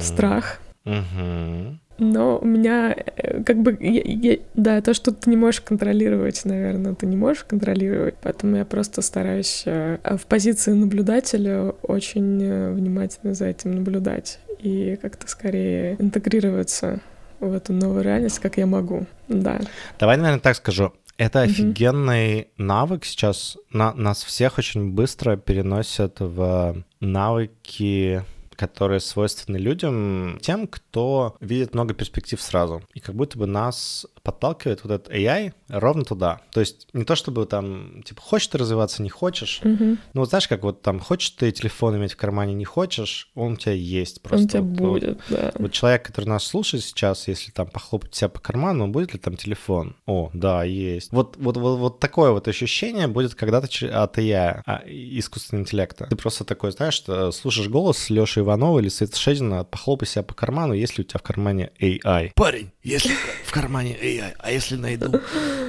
страх. 0.00 0.60
Угу. 0.84 1.78
Но 1.98 2.38
у 2.38 2.44
меня 2.44 2.94
э, 2.94 3.42
как 3.44 3.58
бы, 3.62 3.76
я, 3.80 4.02
я, 4.04 4.38
да, 4.54 4.80
то, 4.80 4.94
что 4.94 5.12
ты 5.12 5.30
не 5.30 5.36
можешь 5.36 5.60
контролировать, 5.60 6.44
наверное, 6.44 6.94
ты 6.94 7.06
не 7.06 7.16
можешь 7.16 7.44
контролировать, 7.44 8.16
поэтому 8.20 8.56
я 8.56 8.64
просто 8.64 9.00
стараюсь 9.02 9.62
э, 9.66 9.98
в 10.02 10.26
позиции 10.26 10.72
наблюдателя 10.72 11.74
очень 11.82 12.42
э, 12.42 12.72
внимательно 12.72 13.34
за 13.34 13.46
этим 13.46 13.76
наблюдать 13.76 14.40
и 14.58 14.98
как-то 15.00 15.28
скорее 15.28 15.96
интегрироваться 16.00 17.00
в 17.38 17.52
эту 17.52 17.72
новую 17.72 18.02
реальность, 18.02 18.38
как 18.40 18.56
я 18.56 18.66
могу, 18.66 19.06
да. 19.28 19.60
Давай, 19.98 20.16
наверное, 20.16 20.40
так 20.40 20.56
скажу. 20.56 20.92
Это 21.16 21.40
mm-hmm. 21.40 21.50
офигенный 21.50 22.48
навык 22.56 23.04
сейчас. 23.04 23.56
На, 23.70 23.94
нас 23.94 24.24
всех 24.24 24.58
очень 24.58 24.92
быстро 24.92 25.36
переносят 25.36 26.16
в 26.18 26.82
навыки 26.98 28.24
которые 28.56 29.00
свойственны 29.00 29.56
людям, 29.56 30.38
тем, 30.40 30.66
кто 30.66 31.36
видит 31.40 31.74
много 31.74 31.94
перспектив 31.94 32.40
сразу. 32.40 32.82
И 32.94 33.00
как 33.00 33.14
будто 33.14 33.38
бы 33.38 33.46
нас 33.46 34.06
подталкивает 34.24 34.82
вот 34.82 34.92
этот 34.92 35.14
AI 35.14 35.52
ровно 35.68 36.04
туда. 36.04 36.40
То 36.50 36.60
есть 36.60 36.88
не 36.94 37.04
то 37.04 37.14
чтобы 37.14 37.44
там, 37.46 38.02
типа, 38.04 38.20
хочешь 38.20 38.48
ты 38.48 38.58
развиваться, 38.58 39.02
не 39.02 39.10
хочешь. 39.10 39.60
Угу. 39.62 39.84
Ну, 39.84 40.20
вот 40.20 40.30
знаешь, 40.30 40.48
как 40.48 40.62
вот 40.62 40.82
там, 40.82 40.98
хочешь 40.98 41.30
ты 41.30 41.52
телефон 41.52 41.96
иметь 41.96 42.14
в 42.14 42.16
кармане, 42.16 42.54
не 42.54 42.64
хочешь, 42.64 43.30
он 43.34 43.52
у 43.52 43.56
тебя 43.56 43.72
есть 43.72 44.22
просто. 44.22 44.38
Он 44.38 44.44
у 44.44 44.48
тебя 44.48 44.60
вот, 44.62 44.92
будет, 44.92 45.08
вот, 45.28 45.38
да. 45.38 45.52
Вот 45.58 45.72
человек, 45.72 46.04
который 46.04 46.24
нас 46.24 46.44
слушает 46.44 46.82
сейчас, 46.82 47.28
если 47.28 47.52
там 47.52 47.68
похлопать 47.68 48.14
себя 48.14 48.30
по 48.30 48.40
карману, 48.40 48.88
будет 48.88 49.12
ли 49.12 49.18
там 49.18 49.36
телефон? 49.36 49.96
О, 50.06 50.30
да, 50.32 50.64
есть. 50.64 51.12
Вот, 51.12 51.36
вот, 51.36 51.58
вот, 51.58 51.78
вот 51.78 52.00
такое 52.00 52.30
вот 52.30 52.48
ощущение 52.48 53.06
будет 53.06 53.34
когда-то 53.34 53.66
от 53.66 54.18
AI, 54.18 54.62
а, 54.64 54.82
искусственного 54.86 55.64
интеллекта. 55.64 56.06
Ты 56.08 56.16
просто 56.16 56.44
такой, 56.44 56.72
знаешь, 56.72 57.02
слушаешь 57.34 57.68
голос 57.68 58.08
Леши 58.08 58.40
Иванова 58.40 58.78
или 58.78 58.88
Света 58.88 59.18
Шедина, 59.18 59.64
похлопай 59.64 60.08
себя 60.08 60.22
по 60.22 60.32
карману, 60.32 60.72
если 60.72 61.02
у 61.02 61.04
тебя 61.04 61.18
в 61.18 61.22
кармане 61.22 61.70
AI. 61.78 62.32
Парень, 62.34 62.70
если 62.82 63.12
в 63.44 63.52
кармане 63.52 63.96
AI 64.00 64.13
AI, 64.18 64.34
а 64.38 64.50
если 64.50 64.76
найду? 64.76 65.20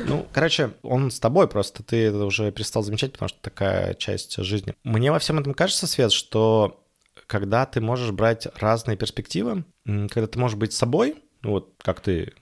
Ну, 0.08 0.28
короче, 0.32 0.74
он 0.84 1.12
с 1.12 1.20
тобой, 1.20 1.48
просто 1.48 1.84
ты 1.84 2.06
это 2.06 2.26
уже 2.26 2.52
перестал 2.52 2.84
замечать, 2.84 3.14
потому 3.14 3.30
что 3.30 3.40
такая 3.42 3.94
часть 3.96 4.36
жизни. 4.38 4.76
Мне 4.84 5.12
во 5.12 5.20
всем 5.20 5.40
этом 5.40 5.54
кажется, 5.54 5.88
Свет, 5.88 6.12
что 6.12 6.86
когда 7.28 7.66
ты 7.66 7.82
можешь 7.82 8.12
брать 8.12 8.48
разные 8.60 8.98
перспективы, 8.98 9.66
когда 9.84 10.28
ты 10.28 10.38
можешь 10.38 10.58
быть 10.58 10.74
собой, 10.74 11.16
ну 11.42 11.52
вот 11.52 11.74
как 11.82 12.02
ты 12.02 12.34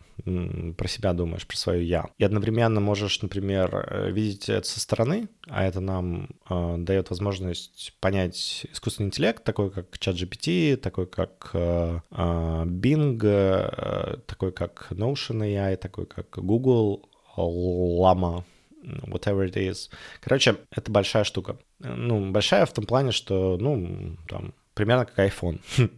про 0.77 0.87
себя 0.87 1.13
думаешь, 1.13 1.47
про 1.47 1.57
свое 1.57 1.87
я. 1.87 2.05
И 2.17 2.23
одновременно 2.23 2.79
можешь, 2.79 3.21
например, 3.21 3.87
э, 3.89 4.11
видеть 4.11 4.49
это 4.49 4.67
со 4.67 4.79
стороны, 4.79 5.27
а 5.47 5.65
это 5.65 5.79
нам 5.79 6.29
э, 6.49 6.75
дает 6.79 7.09
возможность 7.09 7.93
понять 7.99 8.65
искусственный 8.71 9.07
интеллект, 9.07 9.43
такой 9.43 9.71
как 9.71 9.95
ChatGPT, 9.95 10.77
такой 10.77 11.07
как 11.07 11.49
э, 11.53 11.99
э, 12.11 12.63
Bing, 12.65 13.19
э, 13.23 14.17
такой 14.25 14.51
как 14.51 14.87
Notion 14.91 15.41
AI, 15.41 15.75
такой 15.77 16.05
как 16.05 16.29
Google, 16.37 17.09
Llama, 17.35 18.43
whatever 18.83 19.45
it 19.45 19.55
is. 19.55 19.89
Короче, 20.21 20.57
это 20.71 20.91
большая 20.91 21.23
штука. 21.23 21.57
Ну, 21.79 22.31
большая 22.31 22.65
в 22.65 22.73
том 22.73 22.85
плане, 22.85 23.11
что, 23.11 23.57
ну, 23.59 24.17
там, 24.27 24.53
примерно 24.73 25.05
как 25.05 25.19
iPhone, 25.19 25.59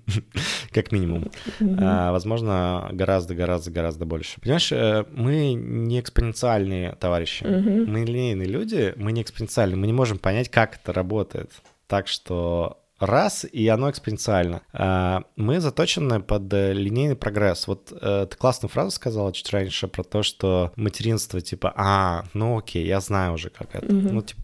как 0.71 0.91
минимум. 0.91 1.31
А, 1.79 2.11
возможно, 2.11 2.89
гораздо-гораздо-гораздо 2.91 4.05
больше. 4.05 4.39
Понимаешь, 4.41 4.71
э, 4.71 5.05
мы 5.11 5.53
не 5.53 5.99
экспоненциальные 5.99 6.93
товарищи. 6.93 7.43
Мы 7.43 8.05
линейные 8.05 8.47
люди, 8.47 8.93
мы 8.97 9.11
не 9.11 9.21
экспоненциальные. 9.21 9.77
Мы 9.77 9.87
не 9.87 9.93
можем 9.93 10.17
понять, 10.17 10.49
как 10.49 10.75
это 10.75 10.93
работает. 10.93 11.51
Так 11.87 12.07
что 12.07 12.79
раз, 12.99 13.45
и 13.51 13.67
оно 13.67 13.89
экспоненциально. 13.89 14.61
А, 14.73 15.23
мы 15.35 15.59
заточены 15.59 16.21
под 16.21 16.51
э, 16.53 16.73
линейный 16.73 17.15
прогресс. 17.15 17.67
Вот 17.67 17.91
э, 17.91 18.27
ты 18.29 18.37
классную 18.37 18.69
фразу 18.69 18.91
сказала 18.91 19.33
чуть 19.33 19.51
раньше 19.51 19.87
про 19.87 20.03
то, 20.03 20.23
что 20.23 20.71
материнство, 20.75 21.41
типа, 21.41 21.73
а, 21.75 22.25
ну 22.33 22.57
окей, 22.57 22.85
я 22.85 22.99
знаю 22.99 23.33
уже, 23.33 23.49
как 23.49 23.75
это. 23.75 23.85
Mm-hmm. 23.85 24.11
Ну, 24.11 24.21
типа, 24.21 24.41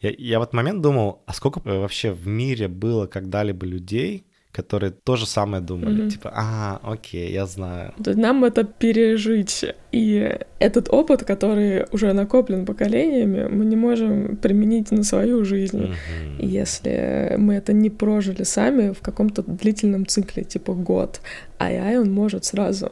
я, 0.00 0.12
я 0.16 0.38
в 0.38 0.42
этот 0.42 0.54
момент 0.54 0.82
думал, 0.82 1.22
а 1.26 1.32
сколько 1.32 1.60
вообще 1.64 2.12
в 2.12 2.26
мире 2.26 2.68
было 2.68 3.06
когда-либо 3.06 3.66
людей, 3.66 4.24
которые 4.52 4.90
то 4.90 5.16
же 5.16 5.26
самое 5.26 5.62
думали. 5.62 6.04
Mm-hmm. 6.04 6.10
Типа, 6.10 6.30
а, 6.34 6.80
окей, 6.82 7.32
я 7.32 7.46
знаю. 7.46 7.94
Нам 7.98 8.44
это 8.44 8.64
пережить. 8.64 9.64
И 9.92 10.38
этот 10.58 10.90
опыт, 10.90 11.24
который 11.24 11.86
уже 11.90 12.12
накоплен 12.12 12.66
поколениями, 12.66 13.48
мы 13.48 13.64
не 13.64 13.76
можем 13.76 14.36
применить 14.36 14.90
на 14.90 15.04
свою 15.04 15.44
жизнь, 15.44 15.78
mm-hmm. 15.78 16.44
если 16.44 17.34
мы 17.38 17.54
это 17.54 17.72
не 17.72 17.88
прожили 17.88 18.44
сами 18.44 18.92
в 18.92 19.00
каком-то 19.00 19.42
длительном 19.42 20.06
цикле, 20.06 20.44
типа 20.44 20.74
год. 20.74 21.20
AI 21.58 21.98
он 21.98 22.12
может 22.12 22.44
сразу 22.44 22.90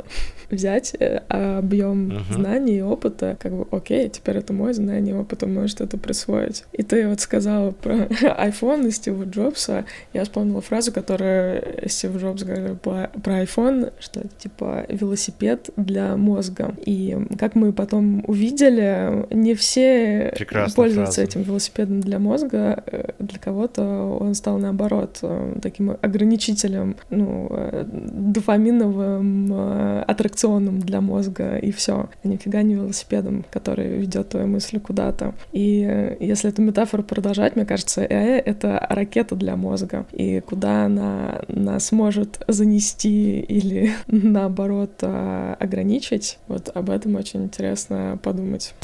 взять 0.50 0.94
э, 0.98 1.20
объем 1.28 2.10
uh-huh. 2.10 2.34
знаний 2.34 2.78
и 2.78 2.82
опыта, 2.82 3.36
как 3.40 3.52
бы, 3.52 3.66
окей, 3.70 4.08
теперь 4.08 4.38
это 4.38 4.52
мой 4.52 4.72
знание 4.72 5.14
и 5.14 5.18
опыт, 5.18 5.42
он 5.42 5.54
может 5.54 5.80
это 5.80 5.98
присвоить. 5.98 6.64
И 6.72 6.82
ты 6.82 7.08
вот 7.08 7.20
сказала 7.20 7.72
про 7.72 7.94
iPhone 8.06 8.88
и 8.88 8.90
Стива 8.90 9.24
Джобса, 9.24 9.84
я 10.12 10.24
вспомнила 10.24 10.60
фразу, 10.60 10.92
которую 10.92 11.62
Стив 11.86 12.16
Джобс 12.16 12.42
говорил 12.42 12.76
про, 12.76 13.10
про 13.22 13.42
iPhone, 13.42 13.92
что 14.00 14.22
типа 14.38 14.86
велосипед 14.88 15.70
для 15.76 16.16
мозга. 16.16 16.74
И 16.84 17.16
как 17.38 17.54
мы 17.54 17.72
потом 17.72 18.24
увидели, 18.26 19.26
не 19.30 19.54
все 19.54 20.32
Прекрасная 20.36 20.74
пользуются 20.74 21.20
фраза. 21.20 21.22
этим 21.22 21.42
велосипедом 21.42 22.00
для 22.00 22.18
мозга, 22.18 22.82
э, 22.86 23.12
для 23.18 23.38
кого-то 23.38 23.82
он 24.20 24.34
стал 24.34 24.58
наоборот 24.58 25.18
э, 25.22 25.56
таким 25.62 25.96
ограничителем, 26.00 26.96
ну, 27.10 27.50
дофаминовым 27.82 29.52
э, 29.52 30.04
аттракционом 30.40 30.80
для 30.80 31.00
мозга, 31.00 31.56
и 31.56 31.70
все. 31.70 32.08
А 32.24 32.28
нифига 32.28 32.62
не 32.62 32.74
велосипедом, 32.74 33.44
который 33.50 33.98
ведет 33.98 34.30
твои 34.30 34.44
мысли 34.44 34.78
куда-то. 34.78 35.34
И 35.52 35.86
э, 35.88 36.16
если 36.20 36.50
эту 36.50 36.62
метафору 36.62 37.02
продолжать, 37.02 37.56
мне 37.56 37.66
кажется, 37.66 38.04
ЭЭ— 38.04 38.38
это 38.46 38.86
ракета 38.88 39.36
для 39.36 39.56
мозга. 39.56 40.06
И 40.12 40.40
куда 40.40 40.86
она 40.86 41.42
нас 41.48 41.92
может 41.92 42.42
занести 42.48 43.40
или, 43.40 43.92
наоборот, 44.06 44.92
э, 45.02 45.56
ограничить, 45.58 46.38
вот 46.48 46.70
об 46.74 46.90
этом 46.90 47.16
очень 47.16 47.44
интересно 47.44 48.18
подумать. 48.22 48.74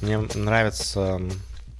Мне 0.00 0.18
нравится 0.34 1.20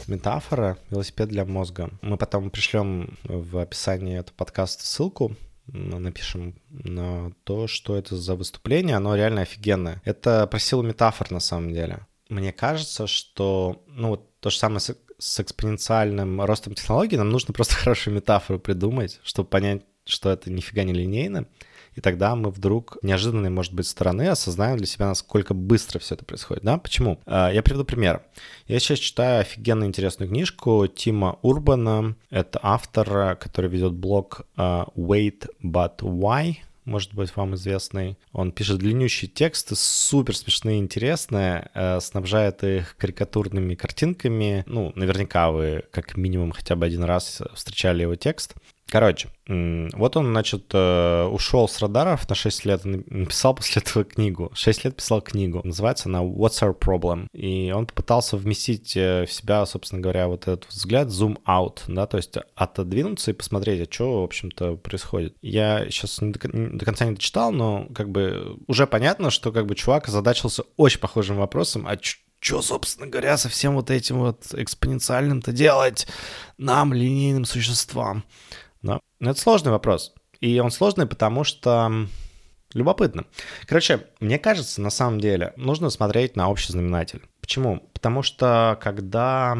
метафора 0.08 0.78
«Велосипед 0.90 1.28
для 1.28 1.44
мозга». 1.44 1.90
Мы 2.02 2.16
потом 2.16 2.50
пришлем 2.50 3.16
в 3.24 3.58
описании 3.58 4.18
этого 4.18 4.34
подкаста 4.36 4.84
ссылку, 4.84 5.36
напишем 5.72 6.54
на 6.70 7.32
то, 7.44 7.66
что 7.66 7.96
это 7.96 8.16
за 8.16 8.34
выступление. 8.34 8.96
Оно 8.96 9.14
реально 9.14 9.42
офигенное. 9.42 10.00
Это 10.04 10.46
про 10.46 10.58
силу 10.58 10.82
метафор 10.82 11.30
на 11.30 11.40
самом 11.40 11.72
деле. 11.72 12.06
Мне 12.28 12.52
кажется, 12.52 13.06
что 13.06 13.82
ну, 13.86 14.08
вот 14.10 14.40
то 14.40 14.50
же 14.50 14.58
самое 14.58 14.80
с, 14.80 14.96
с 15.18 15.40
экспоненциальным 15.40 16.40
ростом 16.42 16.74
технологий, 16.74 17.16
нам 17.16 17.30
нужно 17.30 17.54
просто 17.54 17.74
хорошую 17.76 18.14
метафору 18.14 18.58
придумать, 18.58 19.20
чтобы 19.22 19.48
понять, 19.48 19.82
что 20.04 20.30
это 20.30 20.50
нифига 20.50 20.84
не 20.84 20.92
линейно. 20.92 21.46
И 21.98 22.00
тогда 22.00 22.36
мы 22.36 22.50
вдруг 22.50 22.96
неожиданной, 23.02 23.50
может 23.50 23.72
быть, 23.72 23.88
стороны 23.88 24.28
осознаем 24.28 24.76
для 24.76 24.86
себя, 24.86 25.08
насколько 25.08 25.52
быстро 25.52 25.98
все 25.98 26.14
это 26.14 26.24
происходит. 26.24 26.62
Да? 26.62 26.78
Почему? 26.78 27.18
А, 27.26 27.50
я 27.50 27.60
приведу 27.60 27.84
пример. 27.84 28.22
Я 28.68 28.78
сейчас 28.78 29.00
читаю 29.00 29.40
офигенно 29.40 29.82
интересную 29.82 30.28
книжку 30.28 30.86
Тима 30.86 31.40
Урбана. 31.42 32.14
Это 32.30 32.60
автор, 32.62 33.34
который 33.34 33.68
ведет 33.68 33.94
блог 33.94 34.42
а, 34.56 34.86
Wait 34.94 35.48
But 35.60 35.96
Why 36.02 36.58
может 36.84 37.12
быть, 37.12 37.36
вам 37.36 37.54
известный. 37.54 38.16
Он 38.32 38.50
пишет 38.50 38.78
длиннющие 38.78 39.28
тексты, 39.28 39.76
супер 39.76 40.34
смешные, 40.34 40.78
интересные, 40.78 41.68
э, 41.74 42.00
снабжает 42.00 42.64
их 42.64 42.96
карикатурными 42.96 43.74
картинками. 43.74 44.64
Ну, 44.66 44.92
наверняка 44.94 45.50
вы 45.50 45.84
как 45.90 46.16
минимум 46.16 46.52
хотя 46.52 46.76
бы 46.76 46.86
один 46.86 47.04
раз 47.04 47.42
встречали 47.54 48.02
его 48.02 48.14
текст. 48.14 48.54
Короче, 48.90 49.28
вот 49.46 50.16
он, 50.16 50.26
значит, 50.26 50.64
э, 50.72 51.24
ушел 51.24 51.68
с 51.68 51.78
радаров 51.80 52.26
на 52.28 52.34
6 52.34 52.64
лет 52.64 52.84
написал 52.84 53.54
после 53.54 53.82
этого 53.82 54.04
книгу. 54.04 54.50
6 54.54 54.84
лет 54.84 54.96
писал 54.96 55.20
книгу. 55.20 55.60
Называется 55.62 56.08
она 56.08 56.20
What's 56.20 56.62
Our 56.62 56.76
Problem? 56.78 57.26
И 57.34 57.70
он 57.70 57.86
попытался 57.86 58.38
вместить 58.38 58.96
э, 58.96 59.26
в 59.26 59.32
себя, 59.32 59.66
собственно 59.66 60.00
говоря, 60.00 60.28
вот 60.28 60.48
этот 60.48 60.66
взгляд 60.70 61.08
zoom 61.08 61.38
out, 61.46 61.80
да, 61.88 62.06
то 62.06 62.16
есть 62.16 62.34
отодвинуться 62.54 63.30
и 63.30 63.34
посмотреть, 63.34 63.86
а 63.86 63.92
что, 63.92 64.22
в 64.22 64.24
общем-то, 64.24 64.76
происходит. 64.76 65.36
Я 65.42 65.84
сейчас 65.90 66.22
не 66.22 66.32
до, 66.32 66.48
до 66.48 66.84
конца 66.84 67.04
не 67.04 67.12
дочитал, 67.12 67.52
но 67.52 67.88
как 67.94 68.08
бы 68.10 68.56
уже 68.66 68.86
понятно, 68.86 69.30
что 69.30 69.52
как 69.52 69.66
бы 69.66 69.74
чувак 69.74 70.08
озадачился 70.08 70.64
очень 70.78 71.00
похожим 71.00 71.36
вопросом, 71.36 71.86
а 71.86 71.98
что, 72.40 72.62
собственно 72.62 73.06
говоря, 73.06 73.36
со 73.36 73.48
всем 73.48 73.74
вот 73.74 73.90
этим 73.90 74.20
вот 74.20 74.46
экспоненциальным-то 74.52 75.52
делать 75.52 76.06
нам, 76.56 76.94
линейным 76.94 77.44
существам? 77.44 78.24
Но 78.82 79.00
это 79.20 79.38
сложный 79.38 79.72
вопрос. 79.72 80.14
И 80.40 80.58
он 80.60 80.70
сложный, 80.70 81.06
потому 81.06 81.44
что 81.44 82.06
любопытно. 82.72 83.24
Короче, 83.66 84.06
мне 84.20 84.38
кажется, 84.38 84.80
на 84.80 84.90
самом 84.90 85.20
деле, 85.20 85.52
нужно 85.56 85.90
смотреть 85.90 86.36
на 86.36 86.48
общий 86.48 86.72
знаменатель. 86.72 87.22
Почему? 87.40 87.80
Потому 87.92 88.22
что 88.22 88.78
когда 88.80 89.56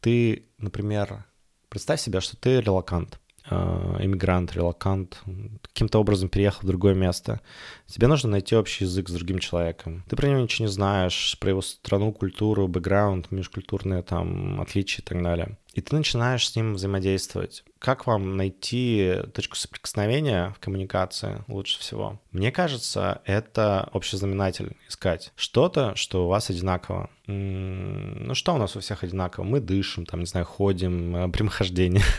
ты, 0.00 0.46
например, 0.58 1.24
представь 1.68 2.00
себе, 2.00 2.20
что 2.20 2.36
ты 2.36 2.60
релакант, 2.60 3.18
иммигрант, 3.50 4.52
э, 4.52 4.54
релакант, 4.56 5.22
каким-то 5.62 5.98
образом 5.98 6.28
переехал 6.28 6.62
в 6.62 6.66
другое 6.66 6.94
место. 6.94 7.40
Тебе 7.86 8.06
нужно 8.06 8.30
найти 8.30 8.56
общий 8.56 8.84
язык 8.84 9.08
с 9.08 9.12
другим 9.12 9.38
человеком. 9.38 10.02
Ты 10.08 10.16
про 10.16 10.28
него 10.28 10.40
ничего 10.40 10.66
не 10.66 10.72
знаешь, 10.72 11.36
про 11.38 11.50
его 11.50 11.60
страну, 11.60 12.12
культуру, 12.12 12.68
бэкграунд, 12.68 13.30
межкультурные 13.30 14.02
там 14.02 14.60
отличия 14.60 15.02
и 15.02 15.06
так 15.06 15.22
далее. 15.22 15.58
И 15.74 15.80
ты 15.80 15.96
начинаешь 15.96 16.48
с 16.48 16.54
ним 16.54 16.74
взаимодействовать. 16.74 17.64
Как 17.80 18.06
вам 18.06 18.36
найти 18.36 19.16
точку 19.34 19.56
соприкосновения 19.56 20.54
в 20.56 20.60
коммуникации 20.60 21.44
лучше 21.48 21.80
всего? 21.80 22.20
Мне 22.30 22.52
кажется, 22.52 23.20
это 23.24 23.88
общезнаменатель 23.92 24.76
искать. 24.88 25.32
Что-то, 25.34 25.96
что 25.96 26.26
у 26.26 26.28
вас 26.28 26.48
одинаково. 26.48 27.10
Ну 27.26 28.34
что 28.34 28.54
у 28.54 28.58
нас 28.58 28.76
у 28.76 28.80
всех 28.80 29.02
одинаково? 29.02 29.44
Мы 29.44 29.60
дышим, 29.60 30.06
там, 30.06 30.20
не 30.20 30.26
знаю, 30.26 30.46
ходим, 30.46 31.16
э, 31.16 31.28
прямохождение. 31.30 32.04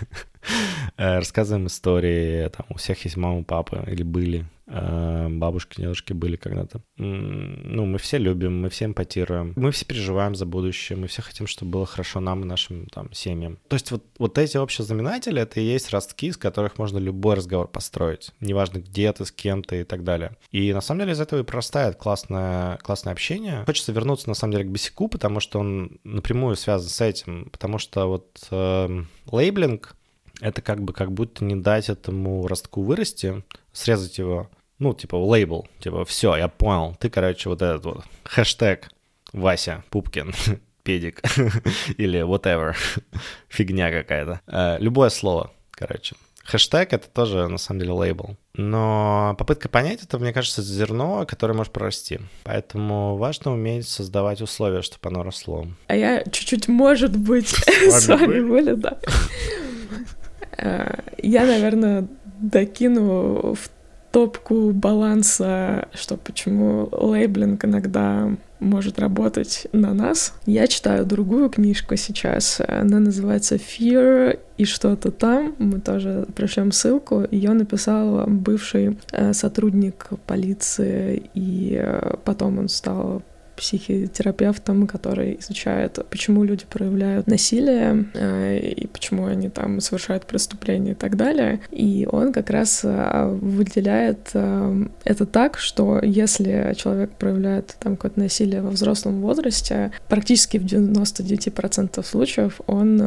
Э, 0.97 1.17
рассказываем 1.17 1.65
истории, 1.65 2.47
там, 2.49 2.67
у 2.69 2.75
всех 2.75 3.03
есть 3.03 3.17
мама, 3.17 3.43
папа, 3.43 3.83
или 3.87 4.03
были, 4.03 4.45
бабушки, 4.67 5.81
дедушки 5.81 6.13
были 6.13 6.35
когда-то. 6.35 6.81
Ну, 6.97 7.85
мы 7.85 7.97
все 7.97 8.17
любим, 8.17 8.61
мы 8.61 8.69
все 8.69 8.85
эмпатируем, 8.85 9.53
мы 9.55 9.71
все 9.71 9.85
переживаем 9.85 10.35
за 10.35 10.45
будущее, 10.45 10.97
мы 10.97 11.07
все 11.07 11.21
хотим, 11.21 11.47
чтобы 11.47 11.71
было 11.71 11.85
хорошо 11.85 12.19
нам 12.19 12.41
и 12.41 12.45
нашим 12.45 12.87
там 12.87 13.13
семьям. 13.13 13.59
То 13.67 13.75
есть 13.75 13.91
вот, 13.91 14.03
вот 14.17 14.37
эти 14.37 14.57
общие 14.57 14.85
знаменатели— 14.85 15.41
это 15.41 15.59
и 15.59 15.63
есть 15.63 15.91
ростки, 15.91 16.27
из 16.27 16.37
которых 16.37 16.77
можно 16.77 16.97
любой 16.97 17.35
разговор 17.35 17.67
построить, 17.67 18.31
неважно 18.39 18.79
где 18.79 19.11
ты, 19.13 19.25
с 19.25 19.31
кем 19.31 19.63
ты 19.63 19.81
и 19.81 19.83
так 19.83 20.03
далее. 20.03 20.35
И 20.51 20.73
на 20.73 20.81
самом 20.81 21.01
деле 21.01 21.13
из 21.13 21.19
этого 21.19 21.41
и 21.41 21.43
прорастает 21.43 21.97
классное, 21.97 22.77
классное 22.77 23.13
общение. 23.13 23.63
Хочется 23.65 23.91
вернуться, 23.91 24.29
на 24.29 24.35
самом 24.35 24.53
деле, 24.53 24.65
к 24.65 24.69
Бесику, 24.69 25.07
потому 25.07 25.39
что 25.39 25.59
он 25.59 25.99
напрямую 26.03 26.55
связан 26.55 26.89
с 26.89 27.01
этим, 27.01 27.49
потому 27.51 27.77
что 27.77 28.07
вот 28.07 28.47
э, 28.51 29.03
лейблинг— 29.31 29.95
это 30.41 30.61
как 30.61 30.81
бы 30.81 30.93
как 30.93 31.11
будто 31.11 31.43
не 31.45 31.55
дать 31.55 31.89
этому 31.89 32.47
ростку 32.47 32.81
вырасти, 32.81 33.43
срезать 33.71 34.17
его, 34.17 34.49
ну, 34.79 34.93
типа, 34.93 35.15
лейбл, 35.15 35.67
типа, 35.79 36.05
все, 36.05 36.35
я 36.35 36.47
понял, 36.47 36.95
ты, 36.99 37.09
короче, 37.09 37.49
вот 37.49 37.61
этот 37.61 37.85
вот 37.85 38.03
хэштег 38.23 38.89
Вася 39.33 39.83
Пупкин, 39.89 40.33
педик 40.83 41.21
или 41.97 42.21
whatever, 42.21 42.75
фигня 43.49 43.91
какая-то. 43.91 44.41
Э, 44.47 44.77
любое 44.79 45.09
слово, 45.09 45.51
короче. 45.71 46.15
Хэштег— 46.45 46.89
это 46.93 47.07
тоже, 47.09 47.47
на 47.47 47.57
самом 47.57 47.79
деле, 47.79 47.93
лейбл. 47.93 48.37
Но 48.53 49.35
попытка 49.39 49.67
понять 49.67 50.03
это, 50.03 50.19
мне 50.19 50.31
кажется, 50.31 50.61
зерно, 50.61 51.25
которое 51.25 51.53
может 51.55 51.73
прорасти. 51.73 52.19
Поэтому 52.43 53.17
важно 53.17 53.51
уметь 53.51 53.87
создавать 53.87 54.41
условия, 54.41 54.83
чтобы 54.83 55.09
оно 55.09 55.23
росло. 55.23 55.67
А 55.87 55.95
я 55.95 56.23
чуть-чуть, 56.23 56.67
может 56.67 57.17
быть, 57.17 57.47
с 57.47 58.07
вами 58.07 58.41
были, 58.47 58.75
да. 58.75 58.99
Э, 60.57 60.99
я, 61.17 61.45
наверное, 61.45 62.07
докину 62.39 63.55
в 63.55 63.69
топку 64.15 64.71
баланса, 64.71 65.89
что 65.93 66.15
почему 66.15 66.87
лейблинг 66.93 67.65
иногда 67.65 68.29
может 68.61 68.97
работать 68.97 69.67
на 69.73 69.93
нас. 69.93 70.33
Я 70.45 70.67
читаю 70.67 71.05
другую 71.05 71.49
книжку 71.49 71.97
сейчас. 71.97 72.61
Она 72.65 72.99
называется 72.99 73.55
Fear 73.55 74.39
и 74.57 74.63
что-то 74.63 75.11
там. 75.11 75.53
Мы 75.59 75.81
тоже 75.81 76.25
пришлем 76.33 76.71
ссылку. 76.71 77.27
Ее 77.29 77.51
написал 77.51 78.25
бывший 78.25 78.97
э, 79.11 79.33
сотрудник 79.33 80.07
полиции, 80.25 81.29
и 81.33 81.77
э, 81.77 82.15
потом 82.23 82.59
он 82.59 82.69
стал 82.69 83.21
психотерапевтом, 83.55 84.87
который 84.87 85.37
изучает, 85.39 85.99
почему 86.09 86.43
люди 86.43 86.65
проявляют 86.69 87.27
насилие 87.27 88.05
э, 88.13 88.59
и 88.59 88.87
почему 88.87 89.25
они 89.25 89.49
там 89.49 89.79
совершают 89.79 90.25
преступления 90.25 90.91
и 90.91 90.95
так 90.95 91.15
далее. 91.15 91.61
И 91.71 92.07
он 92.11 92.33
как 92.33 92.49
раз 92.49 92.81
э, 92.83 93.37
выделяет 93.41 94.29
э, 94.33 94.85
это 95.03 95.25
так, 95.25 95.57
что 95.57 95.99
если 96.03 96.73
человек 96.77 97.11
проявляет 97.11 97.75
там 97.79 97.95
какое-то 97.95 98.19
насилие 98.19 98.61
во 98.61 98.69
взрослом 98.69 99.21
возрасте, 99.21 99.91
практически 100.09 100.57
в 100.57 100.65
99% 100.65 102.03
случаев 102.03 102.61
он 102.67 103.01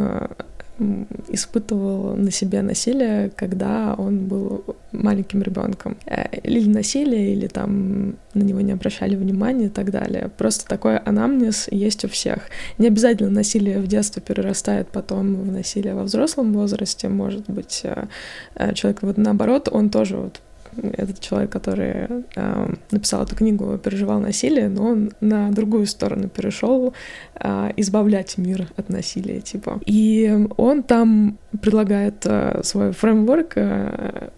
испытывал 1.28 2.16
на 2.16 2.30
себе 2.30 2.62
насилие, 2.62 3.30
когда 3.30 3.94
он 3.98 4.26
был 4.26 4.64
маленьким 4.92 5.42
ребенком. 5.42 5.96
Э, 6.06 6.26
или 6.42 6.68
насилие, 6.68 7.32
или 7.32 7.46
там 7.46 8.16
на 8.34 8.42
него 8.42 8.60
не 8.60 8.72
обращали 8.72 9.16
внимания 9.16 9.66
и 9.66 9.70
так 9.70 9.90
далее. 9.90 10.30
Просто 10.36 10.66
такой 10.66 10.98
анамнез 10.98 11.68
есть 11.70 12.04
у 12.04 12.08
всех. 12.08 12.48
Не 12.78 12.88
обязательно 12.88 13.30
насилие 13.30 13.80
в 13.80 13.86
детстве 13.86 14.22
перерастает 14.22 14.88
потом 14.88 15.34
в 15.34 15.52
насилие 15.52 15.94
во 15.94 16.04
взрослом 16.04 16.52
возрасте. 16.52 17.08
Может 17.08 17.50
быть, 17.50 17.80
э, 17.84 18.06
э, 18.54 18.74
человек 18.74 19.02
вот 19.02 19.18
наоборот, 19.18 19.68
он 19.70 19.90
тоже 19.90 20.16
вот 20.16 20.40
этот 20.96 21.20
человек, 21.20 21.50
который 21.50 22.24
э, 22.36 22.74
написал 22.90 23.22
эту 23.22 23.36
книгу, 23.36 23.78
переживал 23.78 24.20
насилие, 24.20 24.68
но 24.68 24.84
он 24.84 25.12
на 25.20 25.50
другую 25.50 25.86
сторону 25.86 26.28
перешел 26.28 26.94
э, 27.34 27.70
избавлять 27.76 28.38
мир 28.38 28.68
от 28.76 28.88
насилия, 28.88 29.40
типа. 29.40 29.80
И 29.86 30.46
он 30.56 30.82
там 30.82 31.38
предлагает 31.60 32.24
э, 32.24 32.60
свой 32.62 32.92
фреймворк 32.92 33.52
э, 33.56 34.30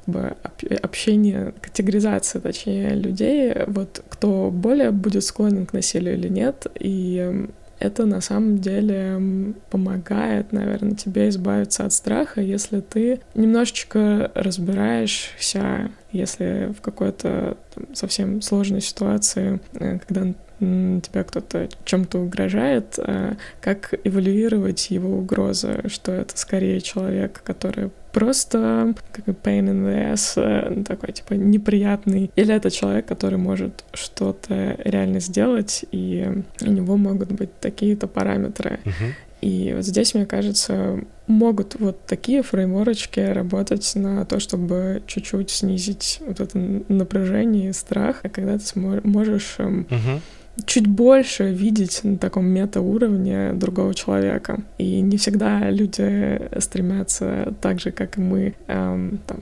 общения, 0.82 1.52
категоризации, 1.60 2.38
точнее, 2.38 2.90
людей, 2.90 3.54
вот 3.66 4.02
кто 4.08 4.50
более 4.50 4.90
будет 4.90 5.24
склонен 5.24 5.66
к 5.66 5.72
насилию 5.72 6.14
или 6.14 6.28
нет, 6.28 6.66
и 6.78 7.46
это 7.80 8.04
на 8.04 8.20
самом 8.20 8.58
деле 8.58 9.54
помогает, 9.70 10.52
наверное, 10.52 10.94
тебе 10.94 11.30
избавиться 11.30 11.84
от 11.86 11.92
страха, 11.92 12.40
если 12.40 12.80
ты 12.80 13.20
немножечко 13.34 14.30
разбираешься, 14.34 15.90
если 16.12 16.72
в 16.76 16.82
какой-то 16.82 17.56
совсем 17.94 18.42
сложной 18.42 18.82
ситуации, 18.82 19.60
э, 19.74 19.98
когда 20.06 20.34
тебя 20.60 21.24
кто-то 21.24 21.68
чем-то 21.84 22.18
угрожает, 22.18 22.98
э, 22.98 23.34
как 23.60 23.94
эвалюировать 24.04 24.90
его 24.90 25.18
угрозы, 25.18 25.82
что 25.86 26.12
это 26.12 26.36
скорее 26.36 26.80
человек, 26.80 27.42
который 27.42 27.90
просто 28.12 28.94
как 29.12 29.26
pain 29.28 29.68
in 29.68 29.86
the 29.86 30.12
ass, 30.12 30.32
э, 30.36 30.82
такой 30.84 31.12
типа 31.12 31.34
неприятный, 31.34 32.30
или 32.36 32.54
это 32.54 32.70
человек, 32.70 33.06
который 33.06 33.38
может 33.38 33.84
что-то 33.92 34.76
реально 34.84 35.20
сделать, 35.20 35.84
и 35.92 36.28
у 36.60 36.70
него 36.70 36.96
могут 36.96 37.32
быть 37.32 37.58
такие-то 37.60 38.06
параметры. 38.06 38.80
Uh-huh. 38.84 39.12
И 39.40 39.72
вот 39.74 39.86
здесь, 39.86 40.14
мне 40.14 40.26
кажется, 40.26 41.00
могут 41.26 41.80
вот 41.80 42.04
такие 42.04 42.42
фреймворочки 42.42 43.20
работать 43.20 43.90
на 43.94 44.26
то, 44.26 44.38
чтобы 44.38 45.02
чуть-чуть 45.06 45.48
снизить 45.48 46.20
вот 46.26 46.40
это 46.40 46.58
напряжение 46.58 47.70
и 47.70 47.72
страх, 47.72 48.20
когда 48.32 48.58
ты 48.58 48.78
можешь 48.78 49.56
uh-huh 49.58 50.20
чуть 50.66 50.86
больше 50.86 51.50
видеть 51.50 52.00
на 52.02 52.18
таком 52.18 52.46
мета-уровне 52.46 53.52
другого 53.52 53.94
человека. 53.94 54.60
И 54.78 55.00
не 55.00 55.16
всегда 55.16 55.70
люди 55.70 56.40
стремятся 56.58 57.54
так 57.60 57.80
же, 57.80 57.90
как 57.90 58.18
и 58.18 58.20
мы, 58.20 58.54
эм, 58.66 59.20
там, 59.26 59.38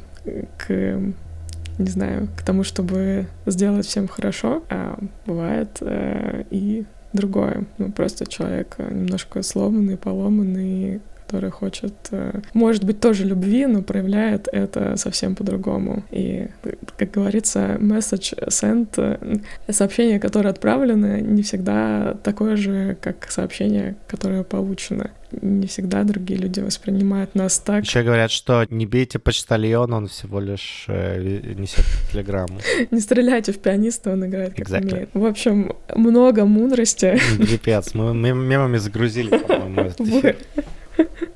к 0.56 1.00
не 1.78 1.90
знаю, 1.90 2.28
к 2.36 2.42
тому, 2.42 2.64
чтобы 2.64 3.28
сделать 3.46 3.86
всем 3.86 4.08
хорошо, 4.08 4.64
а 4.68 4.98
бывает 5.26 5.78
э, 5.80 6.42
и 6.50 6.84
другое. 7.12 7.66
Ну, 7.78 7.92
просто 7.92 8.26
человек 8.26 8.76
немножко 8.78 9.42
сломанный, 9.42 9.96
поломанный, 9.96 11.00
который 11.28 11.50
хочет, 11.50 11.92
э, 12.10 12.40
может 12.54 12.84
быть, 12.84 13.00
тоже 13.00 13.24
любви, 13.24 13.66
но 13.66 13.82
проявляет 13.82 14.48
это 14.50 14.96
совсем 14.96 15.34
по-другому. 15.34 16.02
И, 16.10 16.48
как 16.96 17.10
говорится, 17.10 17.76
message 17.78 18.34
sent, 18.48 18.88
э, 18.96 19.72
сообщение, 19.72 20.18
которое 20.18 20.48
отправлено, 20.48 21.20
не 21.20 21.42
всегда 21.42 22.14
такое 22.22 22.56
же, 22.56 22.96
как 23.02 23.30
сообщение, 23.30 23.96
которое 24.06 24.42
получено 24.42 25.10
не 25.42 25.66
всегда 25.66 26.04
другие 26.04 26.40
люди 26.40 26.60
воспринимают 26.60 27.34
нас 27.34 27.58
так. 27.58 27.84
Еще 27.84 28.02
говорят, 28.02 28.30
что 28.30 28.66
не 28.70 28.86
бейте 28.86 29.18
почтальона, 29.18 29.96
он 29.96 30.06
всего 30.08 30.40
лишь 30.40 30.84
э, 30.88 31.54
несет 31.54 31.84
телеграмму. 32.10 32.58
Не 32.90 33.00
стреляйте 33.00 33.52
в 33.52 33.58
пианиста, 33.58 34.12
он 34.12 34.26
играет 34.26 34.54
как 34.54 34.66
exactly. 34.66 34.92
умеет. 34.92 35.10
В 35.12 35.24
общем, 35.24 35.76
много 35.94 36.44
мудрости. 36.44 37.20
Пипец, 37.38 37.94
мы 37.94 38.14
мемами 38.14 38.78
загрузили, 38.78 39.36
по-моему, 39.48 39.90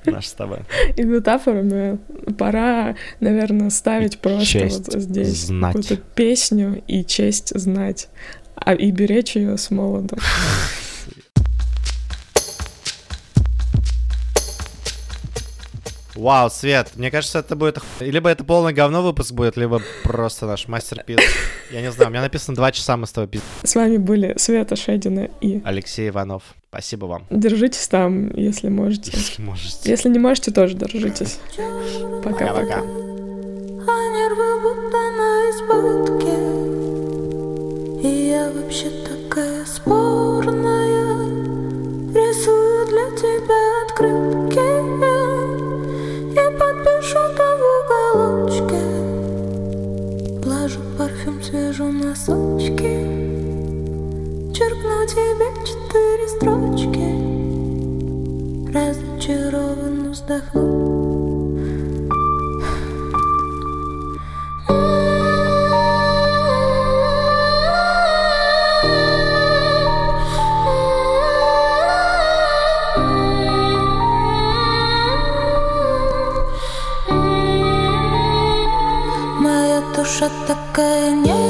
наш 0.06 0.26
с 0.26 0.32
тобой. 0.32 0.60
И 0.96 1.02
метафорами 1.02 1.98
пора, 2.38 2.96
наверное, 3.20 3.70
ставить 3.70 4.18
просто 4.18 4.44
честь 4.44 4.94
вот 4.94 5.02
здесь 5.02 5.46
знать. 5.46 5.74
какую-то 5.74 5.96
песню 6.14 6.82
и 6.86 7.04
честь 7.04 7.58
знать, 7.58 8.08
а 8.54 8.74
и 8.74 8.90
беречь 8.90 9.36
ее 9.36 9.56
с 9.56 9.70
молоду. 9.70 10.16
Вау, 16.22 16.50
Свет, 16.50 16.92
мне 16.94 17.10
кажется, 17.10 17.40
это 17.40 17.56
будет... 17.56 17.78
Либо 17.98 18.30
это 18.30 18.44
полный 18.44 18.72
говно 18.72 19.02
выпуск 19.02 19.32
будет, 19.32 19.56
либо 19.56 19.82
просто 20.04 20.46
наш 20.46 20.68
мастер-пис. 20.68 21.18
Я 21.72 21.80
не 21.80 21.90
знаю, 21.90 22.10
у 22.10 22.12
меня 22.12 22.22
написано 22.22 22.54
два 22.54 22.70
часа 22.70 22.96
мы 22.96 23.08
с 23.08 23.10
тобой 23.10 23.26
пиздим. 23.26 23.48
С 23.64 23.74
вами 23.74 23.96
были 23.96 24.34
Света 24.38 24.76
Шедина 24.76 25.28
и... 25.40 25.60
Алексей 25.64 26.10
Иванов. 26.10 26.44
Спасибо 26.68 27.06
вам. 27.06 27.26
Держитесь 27.28 27.88
там, 27.88 28.32
если 28.36 28.68
можете. 28.68 29.10
Если 29.12 29.42
можете. 29.42 29.90
Если 29.90 30.08
не 30.10 30.20
можете, 30.20 30.52
тоже 30.52 30.74
держитесь. 30.74 31.40
Пока-пока. 32.22 32.82
А 32.82 33.98
нервы 34.14 34.60
будто 34.62 34.98
на 35.18 35.50
избытке 35.50 36.36
И 38.06 38.28
я 38.28 38.48
вообще 38.52 38.90
такая 39.04 39.64
спорная 39.66 41.16
Рисую 42.14 42.86
для 42.86 43.10
тебя 43.16 43.82
открытки 43.86 44.31
И 44.31 44.31
подпишу 47.12 47.36
там 47.36 47.58
в 47.58 47.62
уголочке. 47.84 48.82
Влажу 50.44 50.80
парфюм, 50.98 51.42
свежу 51.42 51.84
носочки. 51.84 52.92
Черкну 54.54 55.06
тебе 55.06 55.48
четыре 55.64 56.28
строчки. 56.28 57.08
Разочарованно 58.72 60.10
вздохну 60.10 61.01
душа 80.22 80.30
такая 80.46 81.10
нежная 81.10 81.41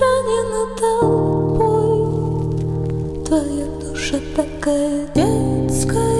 изранена 0.00 0.64
толпой. 0.78 1.98
Твоя 3.24 3.66
душа 3.80 4.18
такая 4.34 5.06
детская. 5.14 6.19